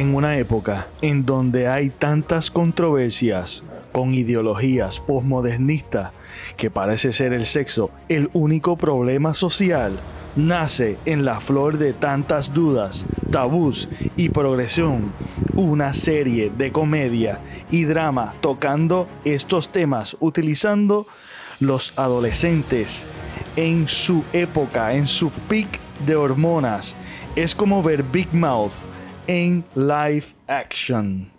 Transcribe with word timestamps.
en 0.00 0.14
una 0.14 0.38
época 0.38 0.88
en 1.02 1.26
donde 1.26 1.68
hay 1.68 1.90
tantas 1.90 2.50
controversias 2.50 3.62
con 3.92 4.14
ideologías 4.14 4.98
postmodernistas 4.98 6.12
que 6.56 6.70
parece 6.70 7.12
ser 7.12 7.34
el 7.34 7.44
sexo 7.44 7.90
el 8.08 8.30
único 8.32 8.76
problema 8.78 9.34
social, 9.34 9.92
nace 10.36 10.96
en 11.04 11.26
la 11.26 11.38
flor 11.38 11.76
de 11.76 11.92
tantas 11.92 12.54
dudas, 12.54 13.04
tabús 13.30 13.90
y 14.16 14.30
progresión 14.30 15.12
una 15.54 15.92
serie 15.92 16.50
de 16.56 16.72
comedia 16.72 17.40
y 17.70 17.84
drama 17.84 18.32
tocando 18.40 19.06
estos 19.26 19.68
temas 19.68 20.16
utilizando 20.18 21.06
los 21.58 21.92
adolescentes 21.98 23.04
en 23.54 23.86
su 23.86 24.24
época, 24.32 24.94
en 24.94 25.06
su 25.06 25.28
peak 25.28 25.78
de 26.06 26.16
hormonas. 26.16 26.96
Es 27.36 27.54
como 27.54 27.82
ver 27.82 28.02
Big 28.02 28.32
Mouth 28.32 28.72
en 29.26 29.64
live 29.74 30.26
action. 30.46 31.30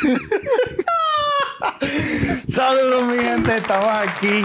Saludos 2.46 3.06
mi 3.06 3.22
gente, 3.22 3.56
estamos 3.56 3.88
aquí, 3.88 4.42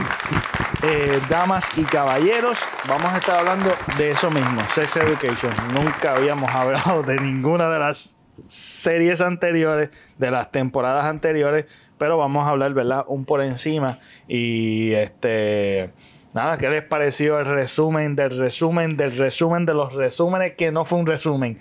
eh, 0.83 1.19
damas 1.29 1.69
y 1.75 1.83
caballeros. 1.83 2.59
Vamos 2.87 3.13
a 3.13 3.17
estar 3.17 3.37
hablando 3.37 3.71
de 3.97 4.11
eso 4.11 4.29
mismo, 4.29 4.61
Sex 4.69 4.97
Education. 4.97 5.51
Nunca 5.73 6.15
habíamos 6.15 6.53
hablado 6.53 7.01
de 7.03 7.19
ninguna 7.19 7.69
de 7.69 7.79
las 7.79 8.17
series 8.47 9.21
anteriores, 9.21 9.89
de 10.17 10.31
las 10.31 10.51
temporadas 10.51 11.05
anteriores, 11.05 11.65
pero 11.97 12.17
vamos 12.17 12.45
a 12.45 12.49
hablar, 12.49 12.73
¿verdad? 12.73 13.05
Un 13.07 13.25
por 13.25 13.41
encima. 13.41 13.99
Y 14.27 14.91
este, 14.93 15.91
nada, 16.35 16.57
¿qué 16.57 16.69
les 16.69 16.83
pareció 16.83 17.39
el 17.39 17.45
resumen 17.45 18.15
del 18.15 18.37
resumen 18.37 18.97
del 18.97 19.17
resumen 19.17 19.65
de 19.65 19.73
los 19.73 19.95
resúmenes 19.95 20.53
que 20.55 20.71
no 20.71 20.85
fue 20.85 20.99
un 20.99 21.07
resumen? 21.07 21.57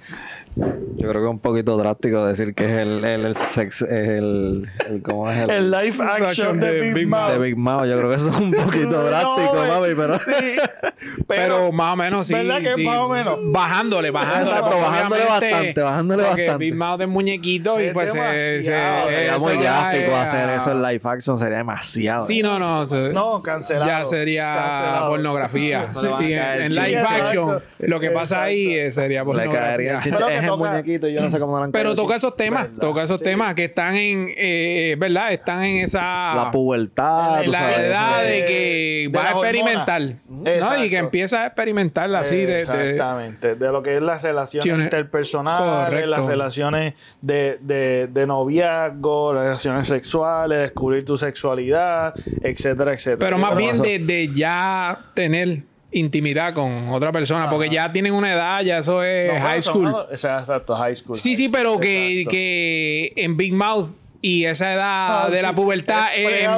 Yo 0.56 1.08
creo 1.10 1.20
que 1.22 1.26
es 1.26 1.30
un 1.30 1.40
poquito 1.40 1.76
drástico 1.76 2.24
decir 2.24 2.54
que 2.54 2.64
es 2.64 2.70
el, 2.70 3.04
el, 3.04 3.24
el 3.26 3.34
sex, 3.34 3.82
el, 3.82 4.70
el, 4.88 5.02
¿cómo 5.02 5.28
es 5.30 5.36
el? 5.38 5.50
El 5.50 5.70
live 5.70 5.96
action 6.00 6.60
de, 6.60 6.92
Big, 6.92 7.08
Mouth. 7.08 7.32
de 7.32 7.38
Big 7.40 7.56
Mouth. 7.58 7.86
Yo 7.86 7.98
creo 7.98 8.08
que 8.10 8.16
eso 8.16 8.30
es 8.30 8.36
un 8.36 8.52
poquito 8.64 9.02
drástico, 9.04 9.54
No, 9.54 9.80
mami, 9.80 9.94
pero... 9.96 10.18
sí, 10.18 10.56
Pero, 11.28 11.70
más 11.72 11.92
o 11.92 11.96
menos 11.96 12.26
sí. 12.26 12.32
¿Verdad 12.34 12.60
que 12.60 12.68
sí. 12.70 12.86
más 12.86 12.98
o 12.98 13.08
menos? 13.08 13.38
Bajándole, 13.42 14.10
bajándole. 14.10 14.56
Exacto, 14.56 14.80
bajándole 14.80 15.24
bastante, 15.24 15.82
bajándole 15.82 16.22
porque 16.24 16.42
bastante. 16.46 16.64
Big 16.64 16.74
Mouth 16.76 17.00
es 17.02 17.08
muñequito 17.08 17.80
y 17.80 17.84
Es 17.86 17.92
pues 17.92 18.12
se- 18.12 18.62
Sería 18.62 19.36
muy 19.38 19.56
gráfico 19.58 20.10
es- 20.12 20.16
hacer 20.16 20.50
eso 20.50 20.70
en 20.72 20.82
live 20.82 21.00
action, 21.04 21.36
sería 21.38 21.58
demasiado. 21.58 22.22
Sí, 22.22 22.42
no, 22.42 22.58
no. 22.58 22.86
se- 22.86 23.10
No, 23.12 23.40
cancelado. 23.40 23.86
Ya 23.90 24.04
sería 24.06 24.54
Cancelado. 24.54 25.08
pornografía. 25.08 25.88
Sí, 26.16 26.32
en, 26.32 26.62
en 26.62 26.74
live 26.74 26.84
Sí, 27.06 27.14
action, 27.20 27.48
exacto. 27.56 27.62
lo 27.80 28.00
que 28.00 28.10
pasa 28.10 28.42
ahí 28.44 28.74
eh, 28.74 28.90
sería 28.92 29.24
Le 29.24 29.50
caería 29.50 30.00
Es 30.44 30.50
el 30.50 30.56
muñequito, 30.56 31.08
yo 31.08 31.20
no 31.20 31.28
sé 31.30 31.38
cómo 31.38 31.56
lo 31.58 31.64
han 31.64 31.72
Pero 31.72 31.94
toca 31.94 32.16
esos 32.16 32.36
temas, 32.36 32.64
Verdad, 32.64 32.80
toca 32.80 33.02
esos 33.02 33.20
temas 33.20 33.54
que 33.54 33.64
están 33.64 33.94
en, 33.96 34.28
eh, 34.36 34.96
¿verdad? 34.98 35.32
Están 35.32 35.64
en 35.64 35.84
esa... 35.84 36.34
La 36.34 36.50
pubertad, 36.50 37.44
la 37.46 37.58
sabes. 37.58 37.78
edad 37.78 38.22
de 38.22 38.28
de- 38.30 38.44
que 38.44 39.08
de 39.10 39.18
va 39.18 39.28
a 39.28 39.30
experimentar, 39.32 40.02
hormonas. 40.28 40.60
¿no? 40.78 40.84
Y 40.84 40.90
que 40.90 40.98
empieza 40.98 41.42
a 41.42 41.46
experimentar 41.46 42.14
así 42.14 42.36
de, 42.36 42.46
de- 42.46 42.60
Exactamente, 42.60 43.54
de, 43.54 43.72
lo 43.72 43.82
que 43.82 43.96
es 43.96 44.02
las 44.02 44.22
relaciones 44.22 44.84
interpersonales, 44.84 45.86
Correcto. 45.86 46.10
las 46.10 46.26
relaciones 46.26 46.94
de, 47.20 47.58
de, 47.60 48.08
de 48.12 48.26
noviazgo, 48.26 49.32
las 49.34 49.44
relaciones 49.44 49.86
sexuales, 49.88 50.58
descubrir 50.60 51.04
tu 51.04 51.16
sexualidad, 51.16 52.14
etcétera, 52.42 52.92
etcétera. 52.92 53.18
Pero 53.18 53.38
más 53.38 53.56
bien 53.56 53.80
que 53.80 53.98
de, 53.98 54.04
de 54.04 54.32
ya 54.34 54.98
tener 55.14 55.62
intimidad 55.94 56.52
con 56.54 56.88
otra 56.90 57.10
persona, 57.12 57.48
porque 57.48 57.68
ya 57.70 57.90
tienen 57.92 58.12
una 58.12 58.32
edad, 58.32 58.60
ya 58.62 58.78
eso 58.78 59.02
es 59.02 59.32
no, 59.32 59.40
high 59.40 59.62
school. 59.62 59.86
ado- 59.88 60.08
o 60.12 60.16
sea, 60.18 60.40
exacto, 60.40 60.74
high 60.76 60.94
school. 60.94 61.16
Sí, 61.18 61.34
sí, 61.36 61.48
pero 61.48 61.78
que, 61.80 62.26
que 62.28 63.12
en 63.16 63.36
Big 63.36 63.52
Mouth 63.54 63.88
y 64.20 64.46
esa 64.46 64.72
edad 64.72 65.26
Ah, 65.26 65.28
de 65.30 65.36
sí. 65.36 65.42
la 65.42 65.54
pubertad 65.54 66.06
Es 66.16 66.26
es, 66.26 66.48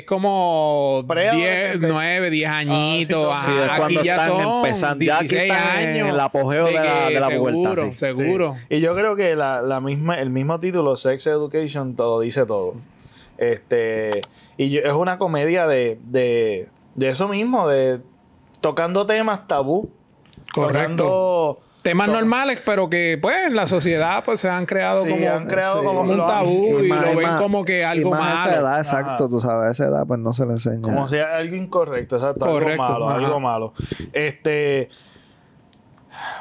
es- 0.00 0.04
como 0.04 0.98
10, 1.02 1.06
Preadolescente. 1.08 1.86
9, 1.88 2.30
10 2.30 2.50
añitos. 2.50 3.26
Ah, 3.32 3.42
sí, 3.44 3.50
ajá. 3.70 3.84
aquí 3.86 3.94
ya 4.04 4.16
están 4.16 4.28
son 4.28 4.56
empezando. 4.56 5.04
Ya 5.04 5.14
aquí 5.16 5.28
16 5.28 5.50
están 5.52 5.82
en 5.82 5.88
años. 5.94 6.08
el 6.10 6.20
apogeo 6.20 6.66
de 6.66 6.72
la- 6.74 7.08
de 7.10 7.20
la 7.20 7.28
seguro, 7.28 7.52
pubertad. 7.54 7.92
Seguro. 7.96 8.56
Y 8.68 8.80
yo 8.80 8.94
creo 8.94 9.16
que 9.16 9.34
la, 9.34 9.62
la 9.62 9.80
misma, 9.80 10.20
el 10.20 10.28
mismo 10.30 10.60
título, 10.60 10.94
Sex 10.96 11.26
Education, 11.26 11.96
todo 11.96 12.20
dice 12.20 12.44
todo. 12.44 12.74
Este, 13.38 14.10
y 14.56 14.70
yo- 14.70 14.82
es 14.82 14.92
una 14.92 15.18
comedia 15.18 15.66
de, 15.66 15.98
de, 16.04 16.68
de 16.94 17.08
eso 17.08 17.28
mismo, 17.28 17.66
de 17.68 17.98
tocando 18.64 19.04
temas 19.06 19.46
tabú. 19.46 19.90
Correcto. 20.52 20.96
tocando- 21.04 21.58
Temas 21.82 22.06
to- 22.06 22.12
normales, 22.14 22.62
pero 22.64 22.88
que 22.88 23.18
pues 23.20 23.48
en 23.48 23.54
la 23.56 23.66
sociedad 23.66 24.24
pues 24.24 24.40
se 24.40 24.48
han 24.48 24.64
creado 24.64 25.04
Sí, 25.04 25.10
como, 25.10 25.28
han 25.30 25.46
creado 25.46 25.80
sí, 25.82 25.86
como- 25.86 26.00
un 26.00 26.16
tabú 26.26 26.78
y, 26.80 26.88
más- 26.88 27.02
lo 27.02 27.18
ven 27.18 27.28
más- 27.28 27.42
como 27.42 27.62
que 27.62 27.80
y 27.80 27.82
algo 27.82 28.10
más 28.10 28.22
a 28.22 28.34
esa 28.36 28.46
malo. 28.56 28.68
edad, 28.68 28.78
exacto, 28.78 29.24
Ajá. 29.24 29.28
tú 29.28 29.40
sabes, 29.40 29.68
a 29.68 29.70
esa 29.70 29.84
edad 29.92 30.06
pues 30.06 30.18
no 30.18 30.32
se 30.32 30.46
le 30.46 30.52
enseña. 30.52 30.80
Como 30.80 31.06
si 31.08 31.18
algo 31.18 31.56
incorrecto, 31.56 32.16
exacto. 32.16 32.46
Correcto, 32.46 32.82
algo 32.84 32.94
malo, 33.00 33.10
ajá. 33.10 33.18
algo 33.26 33.40
malo. 33.40 33.72
Este. 34.14 34.88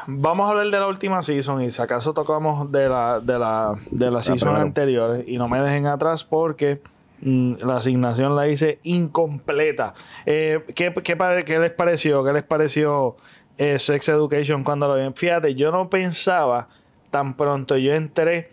Vamos 0.07 0.47
a 0.47 0.51
hablar 0.51 0.67
de 0.67 0.79
la 0.79 0.87
última 0.87 1.21
season 1.21 1.61
y 1.61 1.71
si 1.71 1.81
acaso 1.81 2.13
tocamos 2.13 2.71
de 2.71 2.87
la, 2.87 3.19
de 3.19 3.37
la, 3.39 3.73
de 3.91 4.11
la 4.11 4.21
season 4.21 4.47
primera. 4.49 4.61
anteriores 4.61 5.23
y 5.27 5.37
no 5.37 5.49
me 5.49 5.59
dejen 5.61 5.87
atrás 5.87 6.23
porque 6.23 6.81
la 7.23 7.77
asignación 7.77 8.35
la 8.35 8.47
hice 8.47 8.79
incompleta. 8.83 9.93
Eh, 10.25 10.59
¿qué, 10.75 10.93
qué, 11.03 11.43
qué 11.45 11.59
les 11.59 11.71
pareció? 11.71 12.23
¿Qué 12.23 12.33
les 12.33 12.43
pareció 12.43 13.15
eh, 13.57 13.79
Sex 13.79 14.09
Education 14.09 14.63
cuando 14.63 14.87
lo 14.87 14.95
vi? 14.95 15.13
Fíjate, 15.15 15.55
yo 15.55 15.71
no 15.71 15.89
pensaba 15.89 16.67
tan 17.09 17.37
pronto 17.37 17.77
yo 17.77 17.93
entré 17.93 18.49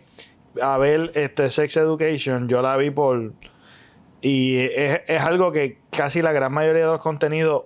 a 0.61 0.77
ver 0.77 1.11
este 1.15 1.49
Sex 1.49 1.77
Education, 1.77 2.47
yo 2.47 2.61
la 2.61 2.77
vi 2.77 2.91
por 2.91 3.33
y 4.21 4.57
es, 4.57 5.01
es 5.07 5.21
algo 5.21 5.51
que 5.51 5.79
casi 5.89 6.21
la 6.21 6.31
gran 6.31 6.53
mayoría 6.53 6.85
de 6.85 6.91
los 6.91 7.01
contenidos 7.01 7.63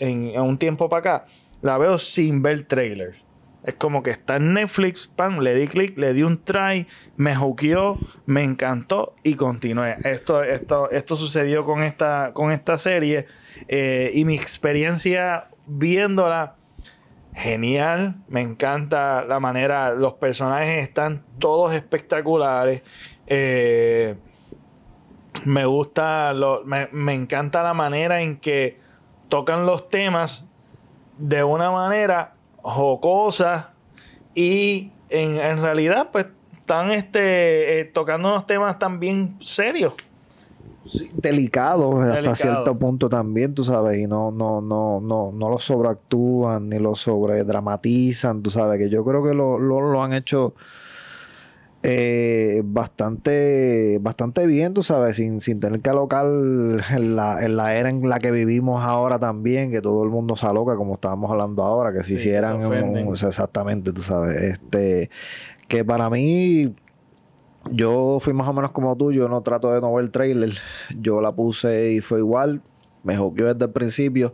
en, 0.00 0.30
en 0.30 0.42
un 0.42 0.58
tiempo 0.58 0.88
para 0.88 1.00
acá 1.00 1.26
la 1.62 1.78
veo 1.78 1.98
sin 1.98 2.42
ver 2.42 2.64
trailers. 2.64 3.16
Es 3.64 3.74
como 3.74 4.02
que 4.02 4.10
está 4.10 4.36
en 4.36 4.52
Netflix, 4.52 5.06
pam, 5.06 5.38
le 5.40 5.54
di 5.54 5.66
clic, 5.66 5.96
le 5.96 6.12
di 6.12 6.22
un 6.22 6.42
try, 6.44 6.86
me 7.16 7.34
juqueó, 7.34 7.98
me 8.26 8.42
encantó 8.42 9.14
y 9.22 9.36
continué. 9.36 9.96
Esto, 10.04 10.42
esto, 10.42 10.90
esto 10.90 11.16
sucedió 11.16 11.64
con 11.64 11.82
esta, 11.82 12.32
con 12.34 12.52
esta 12.52 12.76
serie 12.76 13.26
eh, 13.68 14.10
y 14.12 14.26
mi 14.26 14.36
experiencia 14.36 15.48
viéndola 15.66 16.56
genial. 17.32 18.16
Me 18.28 18.42
encanta 18.42 19.24
la 19.24 19.40
manera, 19.40 19.94
los 19.94 20.12
personajes 20.14 20.82
están 20.86 21.24
todos 21.38 21.72
espectaculares. 21.72 22.82
Eh, 23.26 24.14
me 25.46 25.64
gusta, 25.64 26.34
lo- 26.34 26.64
me, 26.64 26.88
me 26.92 27.14
encanta 27.14 27.62
la 27.62 27.72
manera 27.72 28.20
en 28.20 28.36
que 28.36 28.78
tocan 29.30 29.64
los 29.64 29.88
temas 29.88 30.48
de 31.16 31.42
una 31.44 31.70
manera 31.70 32.33
jocosa 32.64 33.70
y 34.34 34.90
en, 35.10 35.36
en 35.36 35.62
realidad 35.62 36.08
pues 36.10 36.26
están 36.56 36.90
este, 36.90 37.80
eh, 37.80 37.84
tocando 37.84 38.30
unos 38.30 38.46
temas 38.46 38.78
también 38.78 39.36
serios. 39.40 39.92
Sí, 40.86 41.08
delicado 41.14 42.00
hasta 42.00 42.34
cierto 42.34 42.78
punto 42.78 43.08
también, 43.08 43.54
tú 43.54 43.64
sabes, 43.64 43.98
y 43.98 44.06
no, 44.06 44.30
no, 44.30 44.60
no, 44.60 45.00
no, 45.00 45.30
no 45.32 45.48
lo 45.48 45.58
sobreactúan 45.58 46.68
ni 46.68 46.78
lo 46.78 46.94
sobredramatizan, 46.94 48.42
tú 48.42 48.50
sabes, 48.50 48.78
que 48.78 48.90
yo 48.90 49.02
creo 49.04 49.22
que 49.24 49.32
lo, 49.32 49.58
lo, 49.58 49.80
lo 49.80 50.02
han 50.02 50.12
hecho 50.12 50.54
eh, 51.86 52.62
bastante, 52.64 53.98
bastante 54.00 54.46
bien, 54.46 54.72
tú 54.72 54.82
sabes, 54.82 55.16
sin, 55.16 55.40
sin 55.42 55.60
tener 55.60 55.80
que 55.80 55.90
alocar 55.90 56.24
en 56.26 57.14
la, 57.14 57.44
en 57.44 57.56
la 57.58 57.76
era 57.76 57.90
en 57.90 58.08
la 58.08 58.18
que 58.18 58.30
vivimos 58.30 58.82
ahora 58.82 59.18
también, 59.18 59.70
que 59.70 59.82
todo 59.82 60.02
el 60.02 60.08
mundo 60.08 60.34
se 60.34 60.46
aloca, 60.46 60.76
como 60.76 60.94
estábamos 60.94 61.30
hablando 61.30 61.62
ahora, 61.62 61.92
que 61.92 62.02
si 62.02 62.14
hicieran 62.14 62.56
un- 62.56 62.64
ofenden. 62.64 63.08
o 63.08 63.14
sea, 63.16 63.28
exactamente, 63.28 63.92
tú 63.92 64.00
sabes, 64.00 64.40
este, 64.40 65.10
que 65.68 65.84
para 65.84 66.08
mí 66.08 66.74
yo 67.70 68.18
fui 68.20 68.32
más 68.32 68.48
o 68.48 68.52
menos 68.54 68.70
como 68.72 68.96
tú, 68.96 69.12
yo 69.12 69.28
no 69.28 69.42
trato 69.42 69.72
de 69.72 69.80
no 69.80 69.92
ver 69.94 70.04
el 70.06 70.10
trailer. 70.10 70.52
Yo 71.00 71.20
la 71.20 71.32
puse 71.32 71.92
y 71.92 72.00
fue 72.00 72.18
igual. 72.18 72.62
Me 73.04 73.16
joqueó 73.16 73.52
desde 73.52 73.66
el 73.66 73.70
principio. 73.72 74.32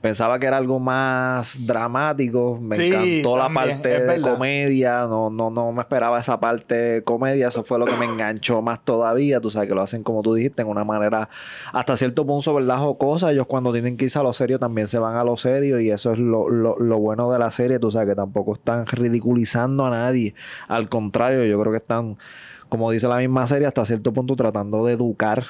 Pensaba 0.00 0.38
que 0.38 0.46
era 0.46 0.56
algo 0.58 0.78
más 0.78 1.66
dramático. 1.66 2.58
Me 2.60 2.76
Sí, 2.76 2.86
encantó 2.86 3.36
la 3.36 3.44
también, 3.44 3.82
parte 3.82 4.00
de 4.00 4.20
comedia. 4.20 5.06
No, 5.06 5.30
no, 5.30 5.50
no 5.50 5.72
me 5.72 5.80
esperaba 5.82 6.18
esa 6.18 6.38
parte 6.38 6.74
de 6.74 7.02
comedia. 7.02 7.48
Eso 7.48 7.64
fue 7.64 7.78
lo 7.78 7.86
que 7.86 7.96
me 7.96 8.04
enganchó 8.04 8.60
más 8.62 8.84
todavía. 8.84 9.40
Tú 9.40 9.50
sabes 9.50 9.68
que 9.68 9.74
lo 9.74 9.82
hacen 9.82 10.02
como 10.02 10.22
tú 10.22 10.34
dijiste, 10.34 10.62
en 10.62 10.68
una 10.68 10.84
manera 10.84 11.28
hasta 11.72 11.96
cierto 11.96 12.26
punto, 12.26 12.54
¿verdad? 12.54 12.78
Jocosa. 12.78 13.32
Ellos 13.32 13.46
cuando 13.46 13.72
tienen 13.72 13.96
que 13.96 14.04
irse 14.04 14.18
a 14.18 14.22
lo 14.22 14.32
serio 14.32 14.58
también 14.58 14.86
se 14.86 14.98
van 14.98 15.16
a 15.16 15.24
lo 15.24 15.36
serio. 15.36 15.80
Y 15.80 15.90
eso 15.90 16.12
es 16.12 16.18
lo, 16.18 16.48
lo, 16.50 16.78
lo 16.78 16.98
bueno 16.98 17.30
de 17.32 17.38
la 17.38 17.50
serie. 17.50 17.78
Tú 17.78 17.90
sabes 17.90 18.08
que 18.08 18.14
tampoco 18.14 18.54
están 18.54 18.86
ridiculizando 18.86 19.86
a 19.86 19.90
nadie. 19.90 20.34
Al 20.68 20.88
contrario, 20.88 21.44
yo 21.44 21.58
creo 21.60 21.72
que 21.72 21.78
están, 21.78 22.16
como 22.68 22.90
dice 22.90 23.08
la 23.08 23.16
misma 23.18 23.46
serie, 23.46 23.66
hasta 23.66 23.84
cierto 23.84 24.12
punto 24.12 24.36
tratando 24.36 24.84
de 24.86 24.92
educar 24.92 25.44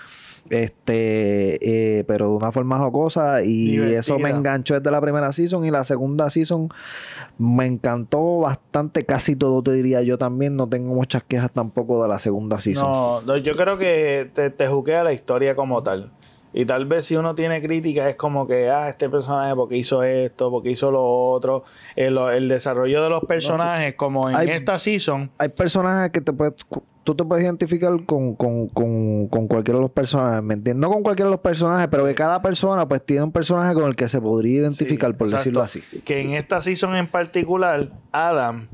Este, 0.51 1.99
eh, 1.99 2.05
pero 2.05 2.27
de 2.31 2.35
una 2.37 2.53
forma 2.53 2.79
jocosa 2.79 3.43
y 3.43 3.73
Divertida. 3.73 4.01
eso 4.01 4.19
me 4.19 4.31
enganchó 4.31 4.75
desde 4.79 4.91
la 4.91 5.01
primera 5.01 5.33
season 5.33 5.65
y 5.65 5.71
la 5.71 5.85
segunda 5.85 6.31
season 6.31 6.69
me 7.39 7.67
encantó 7.67 8.39
bastante, 8.41 9.05
casi 9.05 9.37
todo 9.37 9.63
te 9.63 9.73
diría 9.73 10.03
yo 10.03 10.19
también, 10.19 10.57
no 10.57 10.69
tengo 10.69 10.95
muchas 10.95 11.23
quejas 11.25 11.51
tampoco 11.53 12.03
de 12.03 12.09
la 12.09 12.19
segunda 12.19 12.59
season. 12.59 12.89
No, 12.91 13.21
no, 13.23 13.37
yo 13.37 13.53
creo 13.55 13.79
que 13.79 14.31
te, 14.35 14.51
te 14.51 14.67
juquea 14.67 15.05
la 15.05 15.13
historia 15.13 15.55
como 15.57 15.83
tal. 15.83 16.13
Y 16.53 16.65
tal 16.65 16.87
vez 16.87 17.05
si 17.05 17.17
uno 17.17 17.35
tiene 17.35 17.61
crítica 17.61 18.09
es 18.09 18.17
como 18.17 18.47
que, 18.47 18.71
ah, 18.71 18.89
este 18.89 19.11
personaje 19.11 19.55
porque 19.55 19.77
hizo 19.77 20.03
esto, 20.03 20.51
porque 20.51 20.71
hizo 20.71 20.91
lo 20.91 21.05
otro. 21.05 21.65
El, 21.97 22.17
el 22.17 22.49
desarrollo 22.49 23.03
de 23.03 23.11
los 23.11 23.25
personajes, 23.25 23.95
como 23.95 24.31
en 24.31 24.37
Hay- 24.37 24.49
esta 24.49 24.79
season, 24.79 25.31
Hay 25.37 25.51
personajes 25.51 26.13
que 26.13 26.23
te 26.23 26.33
puedes, 26.33 26.55
tú 27.07 27.15
te 27.15 27.25
puedes 27.25 27.45
identificar 27.45 27.91
con, 28.05 28.35
con, 28.35 28.69
con, 28.69 29.29
con 29.29 29.47
cualquiera 29.49 29.79
de 29.79 29.83
los 29.83 29.91
personajes, 29.93 30.43
¿me 30.43 30.55
entiendes? 30.55 30.81
No 30.81 30.91
con 30.93 31.03
cualquiera 31.03 31.29
de 31.31 31.35
los 31.37 31.41
personajes, 31.41 31.89
pero 31.91 32.05
que 32.05 32.15
cada 32.15 32.43
persona 32.43 32.87
pues 32.87 33.03
tiene 33.07 33.23
un 33.23 33.33
personaje 33.33 33.73
con 33.75 33.85
el 33.85 33.95
que 33.97 34.09
se 34.09 34.21
podría 34.21 34.61
identificar, 34.63 35.17
por 35.17 35.29
Exacto. 35.29 35.39
decirlo 35.39 35.63
así. 35.63 35.83
que 36.05 36.21
en 36.21 36.33
esta 36.33 36.61
season 36.61 36.97
en 36.97 37.07
particular, 37.07 37.89
Adam 38.13 38.67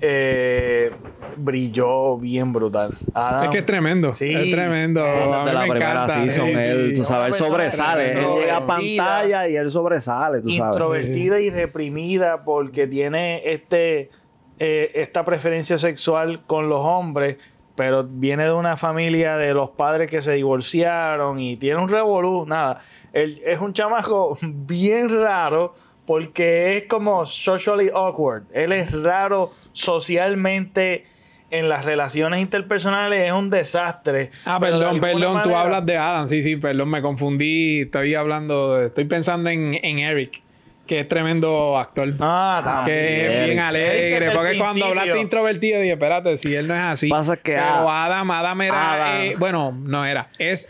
eh, 0.00 0.90
brilló 1.36 2.18
bien 2.18 2.52
brutal. 2.52 2.92
Adam, 3.14 3.44
Es 3.44 3.50
que 3.50 3.58
es 3.58 3.66
tremendo. 3.66 4.14
Sí. 4.14 4.34
Es 4.34 4.50
tremendo. 4.50 5.04
A 5.04 5.40
mí 5.44 5.48
de 5.48 5.54
la 5.54 5.60
me 5.62 5.70
primera 5.70 5.90
encanta. 6.04 6.14
season, 6.24 6.46
Sí, 6.48 6.52
él, 6.54 6.90
sí. 6.94 7.00
tú 7.00 7.04
sabes, 7.06 7.28
él 7.28 7.46
sobresale. 7.46 8.12
Él 8.12 8.26
llega 8.40 8.56
a 8.58 8.66
pantalla 8.66 9.48
y 9.48 9.56
él 9.56 9.70
sobresale, 9.70 10.42
tú 10.42 10.50
sabes. 10.50 10.72
introvertida 10.72 11.40
y 11.40 11.50
reprimida 11.50 12.44
porque 12.44 12.86
tiene 12.86 13.42
este 13.50 14.10
eh, 14.58 14.90
esta 14.94 15.24
preferencia 15.24 15.76
sexual 15.78 16.42
con 16.46 16.68
los 16.70 16.80
hombres, 16.80 17.36
pero 17.76 18.04
viene 18.08 18.44
de 18.44 18.52
una 18.52 18.76
familia 18.76 19.36
de 19.36 19.52
los 19.54 19.70
padres 19.70 20.10
que 20.10 20.22
se 20.22 20.32
divorciaron 20.32 21.38
y 21.38 21.56
tiene 21.56 21.80
un 21.80 21.88
revolú, 21.88 22.44
nada. 22.46 22.82
Él 23.12 23.40
es 23.44 23.60
un 23.60 23.72
chamaco 23.72 24.36
bien 24.42 25.08
raro 25.22 25.74
porque 26.06 26.76
es 26.76 26.84
como 26.84 27.26
socially 27.26 27.90
awkward. 27.92 28.44
Él 28.52 28.72
es 28.72 28.92
raro 29.02 29.50
socialmente 29.72 31.04
en 31.50 31.68
las 31.68 31.84
relaciones 31.84 32.40
interpersonales, 32.40 33.26
es 33.26 33.32
un 33.32 33.50
desastre. 33.50 34.30
Ah, 34.44 34.58
perdón, 34.60 34.98
perdón, 35.00 35.42
tú 35.42 35.50
manera- 35.50 35.60
hablas 35.60 35.86
de 35.86 35.96
Adam, 35.96 36.26
sí, 36.28 36.42
sí, 36.42 36.56
perdón, 36.56 36.88
me 36.90 37.00
confundí, 37.02 37.82
estoy 37.82 38.14
hablando, 38.14 38.74
de- 38.76 38.86
estoy 38.86 39.04
pensando 39.04 39.48
en, 39.50 39.78
en 39.82 39.98
Eric, 40.00 40.42
que 40.86 41.00
es 41.00 41.08
tremendo 41.08 41.76
actor. 41.78 42.12
Ah, 42.20 42.60
también. 42.64 42.96
que 42.98 43.38
es 43.40 43.44
bien 43.46 43.58
alegre, 43.60 44.30
porque 44.32 44.56
cuando 44.58 44.86
hablaste 44.86 45.20
introvertido 45.20 45.80
dije, 45.80 45.92
espérate, 45.94 46.38
si 46.38 46.54
él 46.54 46.68
no 46.68 46.74
es 46.74 46.80
así. 46.80 47.08
Pasa 47.08 47.36
que 47.36 47.52
Pero 47.54 47.90
Adam, 47.90 48.30
Adam 48.30 48.62
era, 48.62 48.92
Adam. 48.94 49.20
eh, 49.22 49.34
bueno, 49.38 49.72
no 49.82 50.04
era, 50.04 50.28
es 50.38 50.68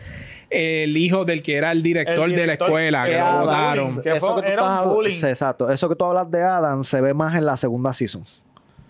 el 0.49 0.97
hijo 0.97 1.25
del 1.25 1.43
que 1.43 1.57
era 1.57 1.73
el 1.73 1.83
director, 1.83 2.29
El 2.31 2.37
de 2.37 2.47
la 2.47 2.53
escuela, 2.55 3.05
que 3.05 3.11
que 3.13 3.19
lo 3.19 3.39
votaron. 3.41 3.87
eso 3.89 3.95
fue- 4.35 4.43
que 4.43 4.47
tú 4.49 4.53
era 4.53 4.83
un 4.83 5.07
estás 5.07 5.31
exacto. 5.31 5.71
Eso 5.71 5.89
que 5.89 5.97
tú 5.97 6.05
hablas 6.05 6.31
de 6.31 6.43
Adam 6.43 6.83
se 6.85 7.01
ve 7.01 7.15
más 7.15 7.35
en 7.35 7.45
la 7.47 7.57
segunda 7.57 7.93
season. 7.93 8.23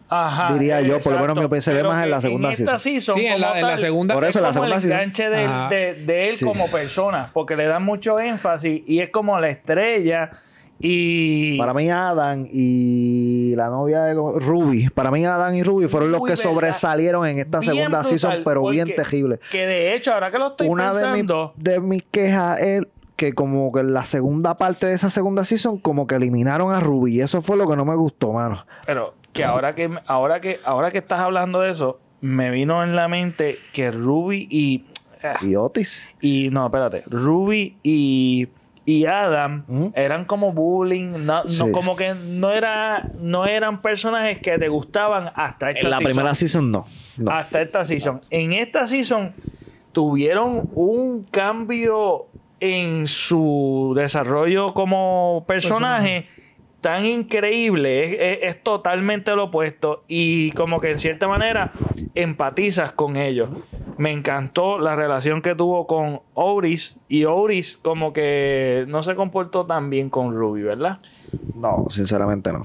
Ajá, 0.08 0.52
Diría 0.52 0.81
yo, 0.82 1.00
por 1.00 1.14
lo 1.14 1.19
menos 1.19 1.31
exacto. 1.31 1.40
mi 1.40 1.46
opinión, 1.46 1.62
se 1.62 1.70
ve 1.72 1.79
Pero 1.79 1.88
más 1.88 2.05
en 2.05 2.11
la 2.12 2.20
segunda 2.20 2.52
esta 2.52 2.79
season, 2.79 3.17
Sí, 3.19 3.26
en 3.26 3.40
la- 3.40 3.72
en 3.72 3.79
segunda- 3.79 4.14
Por 4.14 4.25
eso 4.25 4.38
es 4.38 4.43
la 4.44 4.52
segunda 4.52 4.76
el 4.76 4.81
season. 4.82 4.99
enganche 5.00 5.29
de, 5.31 5.49
de- 5.76 5.94
de 6.05 6.29
él 6.29 6.34
Sí. 6.37 6.44
como 6.44 6.69
persona, 6.70 7.31
porque 7.32 7.56
le 7.56 7.67
dan 7.67 7.82
mucho 7.82 8.20
énfasis 8.20 8.82
y 8.87 9.00
es 9.00 9.11
como 9.11 9.40
la 9.40 9.49
estrella 9.49 10.31
y... 10.78 11.56
Para 11.58 11.73
mí, 11.75 11.90
Adam 11.90 12.46
y 12.50 13.55
la 13.56 13.69
novia 13.69 14.02
de 14.05 14.14
Ruby, 14.14 14.88
para 14.90 15.11
mí, 15.11 15.25
Adam 15.25 15.55
y 15.55 15.62
Ruby 15.62 15.88
fueron 15.88 16.12
los 16.12 16.23
que 16.23 16.31
verdad. 16.31 16.43
sobresalieron 16.43 17.26
en 17.26 17.38
esta 17.38 17.61
Bien 17.61 17.75
segunda 17.75 17.99
brutal, 18.00 18.19
season, 18.19 18.43
pero 18.44 18.67
bien 18.69 18.94
terrible. 18.94 19.40
Que 19.50 19.67
de 19.67 19.94
hecho, 19.94 20.12
ahora 20.12 20.31
que 20.31 20.38
lo 20.38 20.49
estoy 20.49 20.69
Una 20.69 20.93
de, 20.93 21.00
mis- 21.06 21.23
pensando... 21.23 21.52
de 21.56 21.81
mis 21.81 22.02
quejas 22.05 22.61
es 22.61 22.87
que 23.17 23.32
como 23.32 23.73
que 23.73 23.81
en 23.81 23.94
la 23.94 24.05
segunda 24.05 24.58
parte 24.58 24.87
de 24.87 24.93
esa 24.94 25.08
segunda 25.08 25.44
season 25.46 25.78
como 25.78 26.06
que 26.06 26.17
eliminaron 26.17 26.70
a 26.73 26.81
Ruby 26.81 27.14
y 27.17 27.20
eso 27.22 27.40
fue 27.40 27.56
lo 27.56 27.67
que 27.69 27.75
no 27.76 27.84
me 27.87 27.94
gustó, 27.96 28.32
mano. 28.32 28.67
Pero 28.84 29.14
que 29.32 29.43
ahora 29.44 29.75
que 29.75 29.90
ahora 30.06 30.40
que 30.40 30.61
ahora 30.64 30.90
que 30.90 30.99
estás 30.99 31.20
hablando 31.20 31.61
de 31.62 31.70
eso, 31.70 31.99
me 32.20 32.50
vino 32.50 32.82
en 32.84 32.94
la 32.94 33.08
mente 33.08 33.58
que 33.72 33.90
Ruby 33.90 34.46
y 34.50 34.84
ah, 35.25 35.32
Y 35.43 35.56
Otis. 35.56 36.06
y 36.20 36.50
no, 36.52 36.67
espérate, 36.67 37.05
Ruby 37.06 37.79
y 37.82 38.49
y 38.87 39.05
Adam 39.06 39.65
eran 39.94 40.25
como 40.25 40.53
bullying, 40.53 41.25
no, 41.27 41.43
como 41.73 41.97
que 41.97 42.15
no 42.15 42.53
era 42.53 43.11
no 43.21 43.44
eran 43.44 43.83
personajes 43.83 44.38
que 44.41 44.56
te 44.59 44.69
gustaban 44.69 45.31
hasta 45.35 45.71
esta 45.71 45.81
En 45.81 45.91
la 45.91 45.99
season. 45.99 46.05
primera 46.15 46.35
season 46.35 46.71
no. 46.71 46.87
no. 47.19 47.31
hasta 47.33 47.61
esta 47.62 47.85
season. 47.85 48.21
En 48.31 48.53
esta 48.53 48.87
season 48.87 49.35
tuvieron 49.93 50.69
un 50.75 51.25
cambio 51.25 52.27
en 52.61 53.06
su 53.06 53.93
desarrollo 53.97 54.73
como 54.73 55.44
personaje 55.47 56.29
tan 56.81 57.05
increíble. 57.05 58.05
Es, 58.05 58.12
es- 58.12 58.39
es 58.56 58.62
totalmente 58.62 59.35
lo 59.35 59.44
opuesto. 59.44 60.05
Y 60.09 60.53
como 60.53 60.81
que 60.81 60.93
en 60.93 60.99
cierta 60.99 61.27
manera 61.29 61.73
empatizas 62.15 62.93
con 62.93 63.17
ellos. 63.17 63.50
Me 63.99 64.12
encantó 64.12 64.79
la 64.79 64.94
relación 64.94 65.43
que 65.43 65.55
tuvo 65.55 65.87
con 65.87 66.21
Oris. 66.38 66.99
Y 67.09 67.25
Oris 67.25 67.77
como 67.79 68.12
que 68.12 68.85
no 68.88 69.03
se 69.03 69.15
comportó 69.17 69.65
tan 69.67 69.88
bien 69.91 70.11
con 70.11 70.35
Ruby, 70.37 70.62
¿verdad? 70.62 70.99
No, 71.55 71.87
sinceramente 71.91 72.53
no. 72.53 72.62